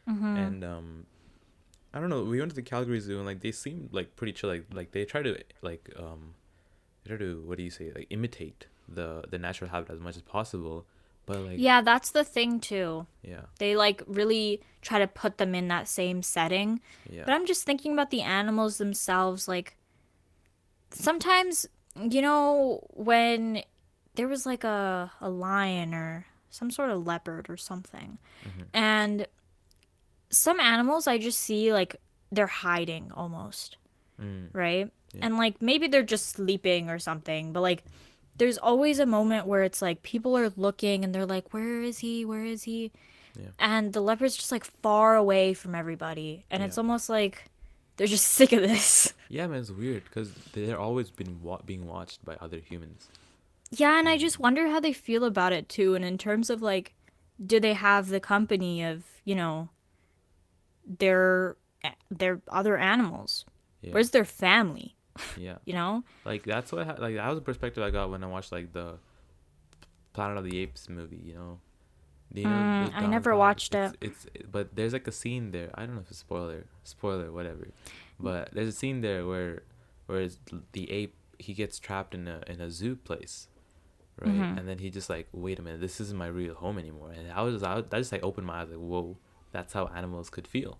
[0.08, 0.36] Mm-hmm.
[0.36, 1.06] And um,
[1.94, 2.24] I don't know.
[2.24, 4.50] We went to the Calgary Zoo and like they seemed like pretty chill.
[4.50, 6.34] Like like they try to like um,
[7.04, 10.16] they try to what do you say like imitate the the natural habitat as much
[10.16, 10.84] as possible.
[11.24, 13.06] But like Yeah, that's the thing too.
[13.22, 16.80] yeah They like really try to put them in that same setting.
[17.08, 19.46] yeah But I'm just thinking about the animals themselves.
[19.46, 19.76] Like,
[20.90, 21.68] sometimes,
[22.00, 23.62] you know, when
[24.14, 28.62] there was like a, a lion or some sort of leopard or something, Mm-hmm.
[28.74, 29.26] and
[30.30, 31.96] some animals I just see like
[32.30, 33.76] they're hiding almost,
[34.20, 34.90] Mm, right?
[35.14, 35.20] Yeah.
[35.26, 37.82] And like maybe they're just sleeping or something, but like
[38.36, 41.98] there's always a moment where it's like people are looking and they're like, where is
[41.98, 42.24] he?
[42.24, 42.92] Where is he?
[43.38, 43.48] Yeah.
[43.58, 46.44] And the leopard's just like far away from everybody.
[46.50, 47.44] And it's almost like
[47.96, 49.11] they're just sick of this.
[49.32, 53.08] Yeah man, it's weird because they're always been wa- being watched by other humans.
[53.70, 54.20] Yeah, and I mm.
[54.20, 55.94] just wonder how they feel about it too.
[55.94, 56.94] And in terms of like,
[57.44, 59.70] do they have the company of, you know,
[60.86, 61.56] their
[62.10, 63.46] their other animals?
[63.80, 63.92] Yeah.
[63.94, 64.94] Where's their family?
[65.36, 65.56] yeah.
[65.64, 66.04] You know?
[66.26, 68.74] Like that's what ha- like that was the perspective I got when I watched like
[68.74, 68.98] the
[70.12, 71.22] Planet of the Apes movie.
[71.24, 71.60] You know,
[72.34, 73.98] you know Mm, I never watched it's, it.
[74.08, 75.70] It's but there's like a scene there.
[75.74, 77.68] I don't know if it's spoiler, spoiler, whatever.
[78.18, 79.62] But there's a scene there where
[80.06, 80.28] where
[80.72, 83.48] the ape he gets trapped in a in a zoo place,
[84.20, 84.30] right?
[84.34, 84.58] Mhm.
[84.58, 87.10] And then he just like, wait a minute, this isn't my real home anymore.
[87.16, 89.16] And I was I, was- just like opened my eyes like, whoa,
[89.50, 90.78] that's how animals could feel.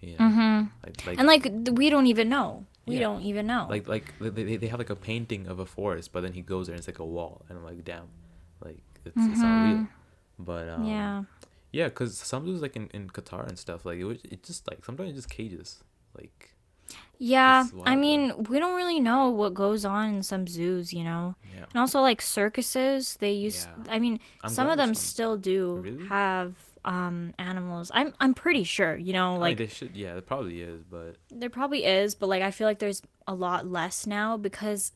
[0.00, 0.58] You know, Mm-hmm.
[0.84, 1.44] like like And like
[1.78, 2.66] we don't even know.
[2.86, 3.00] We Yeah.
[3.06, 3.66] don't even know.
[3.70, 6.42] like like they, they they have like a painting of a forest, but then he
[6.42, 8.08] goes there and it's like a wall, and I'm like, damn,
[8.62, 9.86] like it's, it's not real.
[10.38, 11.22] But um, yeah.
[11.72, 14.68] yeah, because some zoos like in, in Qatar and stuff, like it, was- it just
[14.68, 15.82] like sometimes it just cages,
[16.16, 16.54] like
[17.18, 21.36] Yeah, I mean, we don't really know what goes on in some zoos, you know.
[21.54, 21.64] yeah.
[21.70, 23.92] And also like circuses, they use Yeah.
[23.94, 25.02] I mean, I'm some of them some.
[25.02, 26.06] still do Really?
[26.06, 26.54] have
[26.84, 27.90] um animals.
[27.94, 30.82] I'm I'm pretty sure, you know, I mean, like they should, yeah, it probably is,
[30.82, 34.92] but there probably is, but like I feel like there's a lot less now because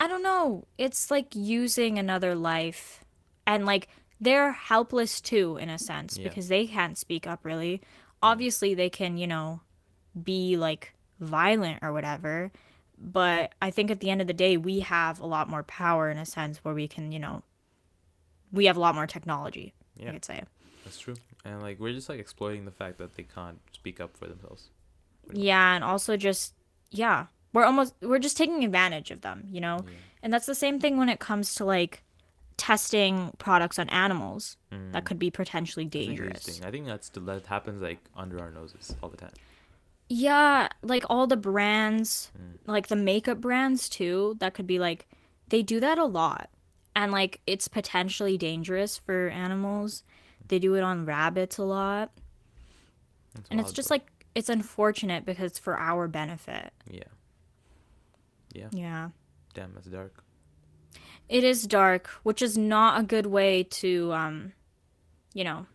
[0.00, 3.02] I don't know, it's like using another life
[3.46, 3.88] and like
[4.20, 6.28] they're helpless too in a sense Yeah.
[6.28, 7.80] because they can't speak up really.
[8.22, 9.60] Obviously they can, you know,
[10.20, 12.50] be like violent or whatever,
[12.98, 16.10] but I think at the end of the day we have a lot more power
[16.10, 17.42] in a sense where we can, you know,
[18.52, 20.42] we have a lot more technology, yeah, I could say.
[20.84, 21.14] that's true.
[21.44, 24.70] And like we're just like exploiting the fact that they can't speak up for themselves.
[25.32, 26.54] Yeah, and also just
[26.90, 29.84] yeah, we're almost we're just taking advantage of them, you know.
[29.84, 29.92] Yeah.
[30.22, 32.02] And that's the same thing when it comes to like
[32.58, 36.28] testing products on animals that Mm, could be potentially dangerous.
[36.46, 36.64] interesting.
[36.66, 39.32] I think that's the, that happens like under our noses all the time.
[40.10, 42.58] Yeah, like all the brands, Mm.
[42.66, 45.06] like the makeup brands too, that could be like
[45.48, 46.50] they do that a lot.
[46.94, 50.02] And like it's potentially dangerous for animals.
[50.48, 52.10] They do it on rabbits a lot.
[53.34, 56.72] That's And it's just like it's unfortunate because it's for our benefit.
[56.90, 57.02] yeah,
[58.52, 58.68] yeah.
[58.72, 59.08] Yeah.
[59.54, 60.22] Damn, that's dark.
[61.28, 64.52] It is dark, which is not a good way to, um,
[65.34, 65.66] you know,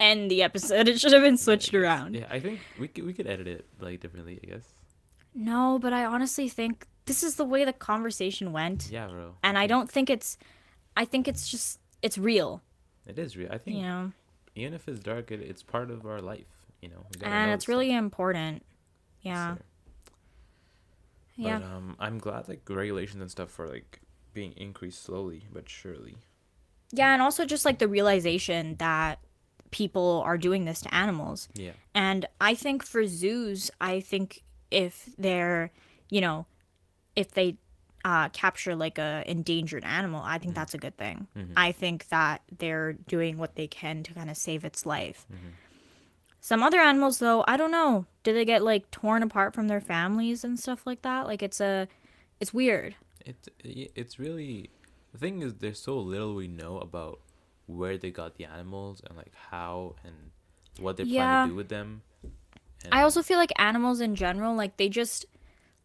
[0.00, 0.88] end the episode.
[0.92, 2.14] It should have been switched around.
[2.16, 4.40] Yeah, I think we could we could edit it like differently.
[4.42, 4.64] I guess.
[5.34, 9.34] No, but I honestly think this is the way the conversation went, Yeah, bro.
[9.42, 10.36] and I don't think it's.
[10.96, 12.60] I think it's just it's real,
[13.06, 13.48] It is real.
[13.50, 14.12] I think you know,
[14.56, 16.50] even if it's dark, it, it's part of our life.
[16.82, 17.06] You know.
[17.22, 17.68] And it's stuff.
[17.72, 18.62] really important.
[19.22, 19.62] Yeah, sir.
[21.36, 24.00] yeah, But um, I'm glad like regulations and stuff for like
[24.32, 26.16] being increased slowly but surely.
[26.92, 29.18] yeah, and also just like the realization that
[29.70, 31.48] people are doing this to animals.
[31.54, 31.72] Yeah.
[31.94, 35.72] And I think for zoos, I think if they're,
[36.10, 36.46] you know,
[37.16, 37.56] if they
[38.04, 40.60] uh, capture like a endangered animal, I think mm-hmm.
[40.60, 41.26] that's a good thing.
[41.36, 41.54] Mm-hmm.
[41.56, 45.26] I think that they're doing what they can to kind of save its life.
[45.32, 45.48] Mm-hmm.
[46.40, 48.04] Some other animals, though, I don't know.
[48.24, 51.26] Do they get like torn apart from their families and stuff like that?
[51.26, 51.88] Like it's a,
[52.40, 52.96] it's weird.
[53.24, 54.70] It's it's really
[55.12, 57.20] the thing is there's so little we know about
[57.66, 60.14] where they got the animals and like how and
[60.78, 61.20] what they're Yeah.
[61.22, 62.02] planning to do with them.
[62.84, 65.24] And, I also feel like animals in general, like they just,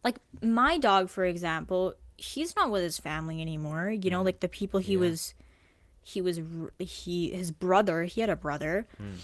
[0.02, 3.90] like my dog, for example, he's not with his family anymore.
[3.90, 4.24] You know, mm.
[4.24, 5.00] like the people he Yeah.
[5.00, 5.34] was,
[6.02, 6.40] he was,
[6.78, 9.18] he, his brother, he had a brother, mm.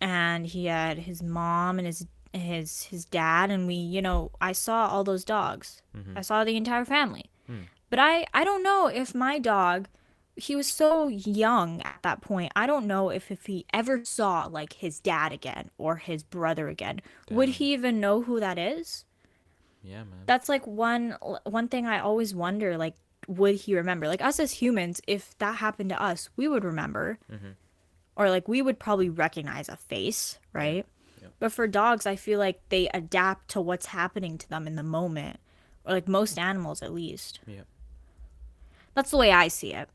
[0.00, 4.52] and he had his mom and his, his, his dad, and we, you know, I
[4.52, 5.82] saw all those dogs.
[5.94, 6.16] Mm-hmm.
[6.16, 7.26] I saw the entire family.
[7.52, 7.64] Mm.
[7.90, 9.88] But I, I don't know if my dog,
[10.34, 12.52] he was so young at that point.
[12.56, 16.68] I don't know if if he ever saw like his dad again or his brother
[16.68, 17.00] again.
[17.30, 19.04] Would he even know who that is?
[19.82, 20.22] yeah, man.
[20.26, 22.94] That's like one one thing I always wonder like
[23.28, 24.08] would he remember?
[24.08, 27.18] Like us as humans, if that happened to us, we would remember.
[27.30, 27.50] Mm-hmm.
[28.16, 30.86] Or like we would probably recognize a face, right?
[31.20, 31.28] Yeah.
[31.38, 34.82] But for dogs, I feel like they adapt to what's happening to them in the
[34.82, 35.38] moment.
[35.84, 37.40] Or like most animals at least.
[37.46, 37.62] Yeah.
[38.94, 39.88] That's the way I see it.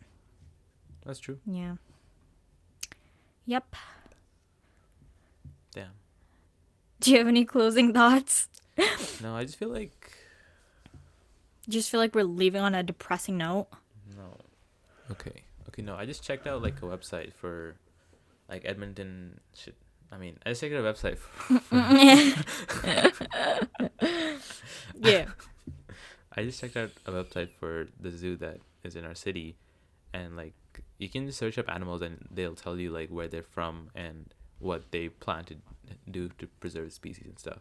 [1.06, 1.40] That's true.
[1.46, 1.76] Yeah.
[3.46, 3.76] Yep.
[5.74, 5.92] Damn.
[7.00, 8.48] Do you have any closing thoughts?
[9.24, 10.16] No, I just feel like
[11.66, 13.66] you just feel like we're leaving on a depressing note?
[14.16, 14.38] no.
[15.10, 15.42] Okay.
[15.70, 15.96] Okay, no.
[15.96, 17.76] I just checked out like a website for
[18.48, 19.74] like Edmonton shit.
[20.12, 21.60] I mean, I just checked out a website for,
[25.00, 25.26] Yeah.
[26.38, 29.58] I just checked out a website for the zoo that is in our city,
[30.14, 30.54] and like
[31.00, 34.92] you can search up animals and they'll tell you like where they're from and what
[34.92, 35.56] they plan to
[36.10, 37.60] do to preserve species and stuff.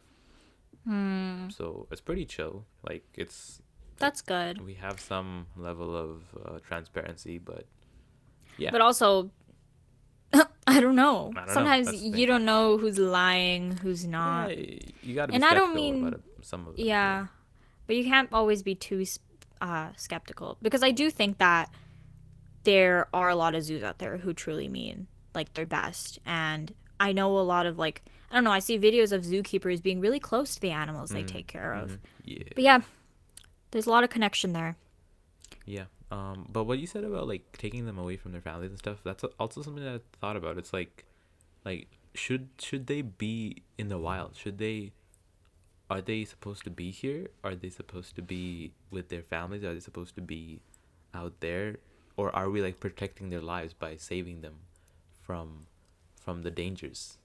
[0.85, 1.49] Hmm.
[1.51, 2.65] So it's pretty chill.
[2.89, 3.61] Like it's
[3.99, 4.61] That's good.
[4.65, 7.65] we have some level of uh, transparency, but
[8.59, 9.31] yeah, But also,
[10.67, 11.33] I don't know.
[11.37, 11.55] I don't.
[11.55, 14.57] Sometimes the you don't know who's lying, who's not.
[14.57, 16.85] yeah, you gotta be and I don't mean- about it, some of it.
[16.85, 17.27] Yeah.
[17.87, 19.05] But you can't always be too
[19.61, 21.71] uh, skeptical because I do think that
[22.65, 26.19] there are a lot of zoos out there who truly mean like their best.
[26.27, 29.83] And I know a lot of like, I don't know, I see videos of zookeepers
[29.83, 31.91] being really close to the animals they take care of.
[31.91, 31.99] Mhm.
[32.25, 32.81] Yeah, But yeah,
[33.71, 34.77] there's a lot of connection there.
[35.65, 35.85] yeah.
[36.11, 38.99] Um, but what you said about like taking them away from their families and stuff,
[39.03, 40.57] that's also something that I thought about.
[40.57, 41.05] It's like,
[41.65, 44.37] like should should they be in the wild?
[44.37, 44.93] Should they?
[45.91, 47.29] Are they supposed to be here?
[47.45, 49.65] Are they supposed to be with their families?
[49.65, 50.61] Are they supposed to be
[51.15, 51.79] out there,
[52.17, 54.61] or are we like protecting their lives by saving them
[55.23, 55.67] from
[56.21, 57.19] from the dangers?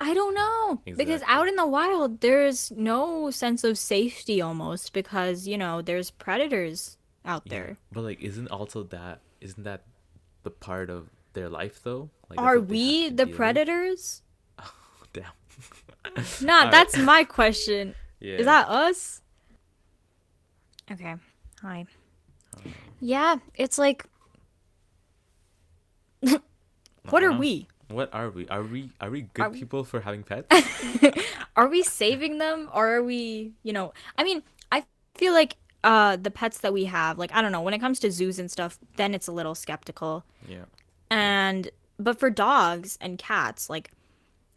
[0.00, 5.46] I don't know because out in the wild there's no sense of safety almost because
[5.46, 7.78] you know there's predators out Yeah, there.
[7.92, 9.84] But like, isn't also that isn't that
[10.42, 12.10] the part of their life though?
[12.28, 14.21] Like, Are we the predators?
[16.42, 16.70] Nah, Alright.
[16.72, 17.94] that's my question.
[18.20, 18.34] Yeah.
[18.36, 19.20] Is that us?
[20.90, 21.14] Okay.
[21.62, 21.86] Hi.
[23.00, 24.04] Yeah, it's like
[27.08, 27.38] what are Uh-huh.
[27.38, 27.66] we?
[27.88, 28.48] What are we?
[28.48, 30.48] Are we are we good Are we- people for having pets?
[31.56, 34.84] Are we saving them or are we, you know, I mean, I
[35.16, 38.00] feel like uh the pets that we have, like I don't know, when it comes
[38.00, 40.24] to zoos and stuff, then it's a little skeptical.
[40.48, 40.64] yeah.
[41.10, 43.90] And but for dogs and cats, like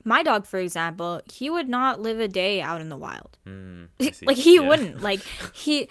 [0.06, 3.38] my dog for example, he would not live a day out in the wild.
[3.48, 3.90] Mm,
[4.26, 4.68] like he Yeah.
[4.68, 5.02] wouldn't.
[5.02, 5.20] Like
[5.54, 5.88] he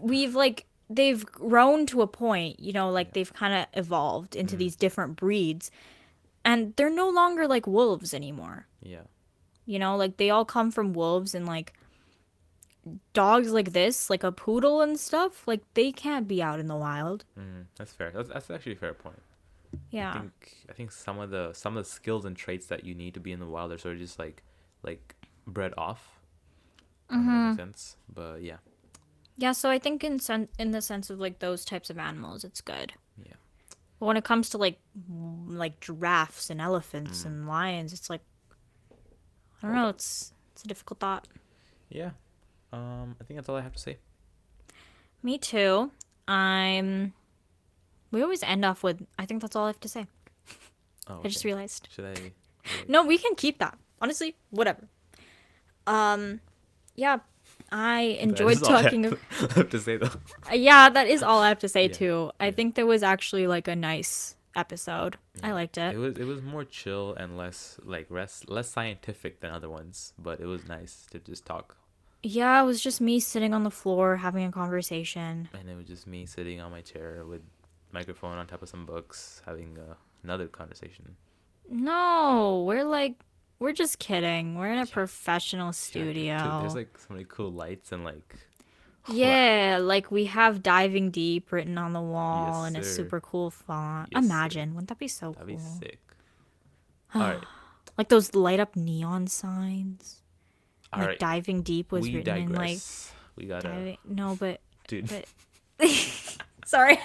[0.00, 4.52] we've like they've grown to a point, you know, like they've kind of evolved into
[4.54, 4.58] Mm-hmm.
[4.58, 5.70] these different breeds.
[6.44, 8.66] And they're no longer like wolves anymore.
[8.82, 9.02] Yeah.
[9.66, 11.72] You know, like they all come from wolves and like
[13.12, 16.76] dogs like this, like a poodle and stuff, like they can't be out in the
[16.76, 17.24] wild.
[17.38, 18.10] Mm, that's fair.
[18.14, 19.20] That's, that's actually a fair point.
[19.74, 20.20] I Yeah.
[20.20, 23.14] think I think some of the some of the skills and traits that you need
[23.14, 24.42] to be in the wild are sort of just like
[24.82, 25.14] like
[25.46, 26.20] bred off.
[27.10, 27.48] Mm-hmm.
[27.48, 27.96] makes sense.
[28.12, 28.58] But yeah.
[29.36, 32.44] Yeah, so I think in sen- in the sense of like those types of animals,
[32.44, 32.94] it's good.
[33.24, 33.34] Yeah.
[33.98, 34.78] But when it comes to like
[35.46, 37.26] like giraffes and elephants Mm.
[37.26, 38.22] and lions, it's like
[39.62, 41.28] I don't know, it's it's a difficult thought.
[41.88, 42.10] Yeah.
[42.72, 43.98] Um, I think that's all I have to say.
[45.22, 45.90] Me too.
[46.26, 47.14] I'm
[48.10, 50.06] we always end off with I think that's all I have to say.
[51.08, 51.88] Oh, I just realized.
[51.90, 52.08] Should I?
[52.14, 52.34] like-
[52.88, 53.78] No, we can keep that.
[54.00, 54.88] Honestly, whatever.
[55.86, 56.40] Um
[56.94, 57.18] yeah,
[57.70, 59.20] I enjoyed all I talking have
[59.56, 60.10] have to say though.
[60.50, 61.92] Uh, yeah, that is all I have to say Yeah.
[61.92, 62.30] too.
[62.40, 65.16] I think there was actually like a nice episode.
[65.42, 65.94] I liked it.
[65.94, 70.12] It was it was more chill and less like less less scientific than other ones,
[70.18, 71.76] but it was nice to just talk.
[72.22, 75.48] Yeah, it was just me sitting on the floor having a conversation.
[75.54, 77.42] And it was just me sitting on my chair with
[77.92, 81.16] microphone on top of some books, having uh, another conversation.
[81.70, 83.14] No, we're like,
[83.58, 84.56] we're just kidding.
[84.56, 84.92] We're in a Yeah.
[84.92, 86.58] professional Yeah, studio.
[86.60, 88.36] there's like so many cool lights and like
[89.10, 93.50] Yeah, like we have diving deep written on the wall Yes, in a super cool
[93.50, 94.08] font.
[94.12, 94.26] Yes, sir.
[94.26, 95.32] Imagine, wouldn't that be so cool?
[95.34, 95.98] that'd be sick.
[97.14, 97.42] All right,
[97.96, 100.22] Like those light up neon signs.
[100.92, 101.18] all like right.
[101.18, 103.12] diving deep was we written in like digress.
[103.36, 103.98] we gotta, diving.
[104.04, 105.08] No, but dude.
[105.08, 105.24] but
[106.68, 106.98] sorry.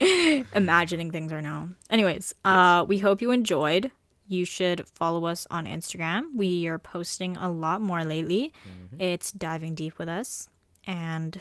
[0.54, 1.68] Imagining things are now.
[1.90, 3.90] Anyways, uh, we hope you enjoyed.
[4.28, 6.34] You should follow us on Instagram.
[6.34, 8.52] We are posting a lot more lately.
[8.66, 9.00] Mhm.
[9.00, 10.48] It's diving deep with us,
[10.86, 11.40] and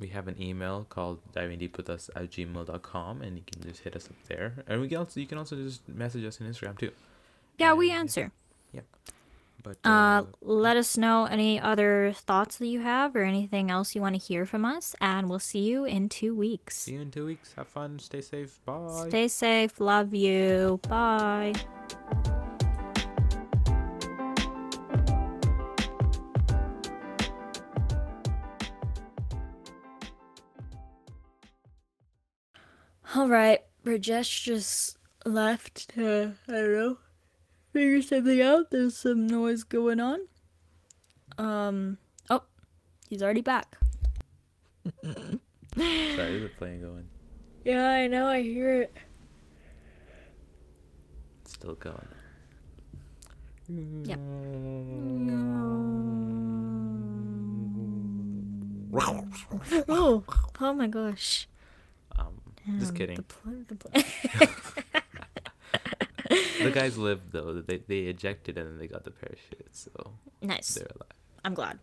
[0.00, 3.84] We have an email called diving deep with us at gmail.com and you can just
[3.84, 4.64] hit us up there.
[4.66, 6.90] And we can also you can also just message us on Instagram too.
[7.58, 8.32] yeah, we And- answer.
[9.64, 14.02] But Uh, let us know any other thoughts that you have or anything else you
[14.02, 16.76] want to hear from us, and we'll see you in two weeks.
[16.76, 17.54] see you in two weeks.
[17.56, 17.98] Have fun.
[17.98, 18.60] Stay safe.
[18.66, 19.06] Bye.
[19.08, 19.80] Stay safe.
[19.80, 20.80] Love you.
[20.88, 21.54] Bye.
[33.14, 36.98] All right, Brijesh just left to I don't know
[37.74, 38.70] figure something out.
[38.70, 40.20] There's some noise going on.
[41.36, 41.98] Um.
[42.30, 42.42] Oh,
[43.10, 43.76] he's already back.
[45.04, 47.08] Sorry, a plane going.
[47.64, 48.26] Yeah, I know.
[48.28, 48.96] I hear it.
[51.42, 52.08] It's still going.
[54.04, 54.20] Yep.
[59.88, 60.22] Oh,
[60.60, 61.48] oh my gosh.
[62.16, 62.40] Um,
[62.78, 63.16] just Um, kidding.
[63.16, 64.02] The pl- the pl-
[66.62, 67.60] The guys lived though.
[67.60, 70.74] They they ejected and then they got the parachute, so nice.
[70.74, 71.10] they're alive.
[71.44, 71.78] I'm glad.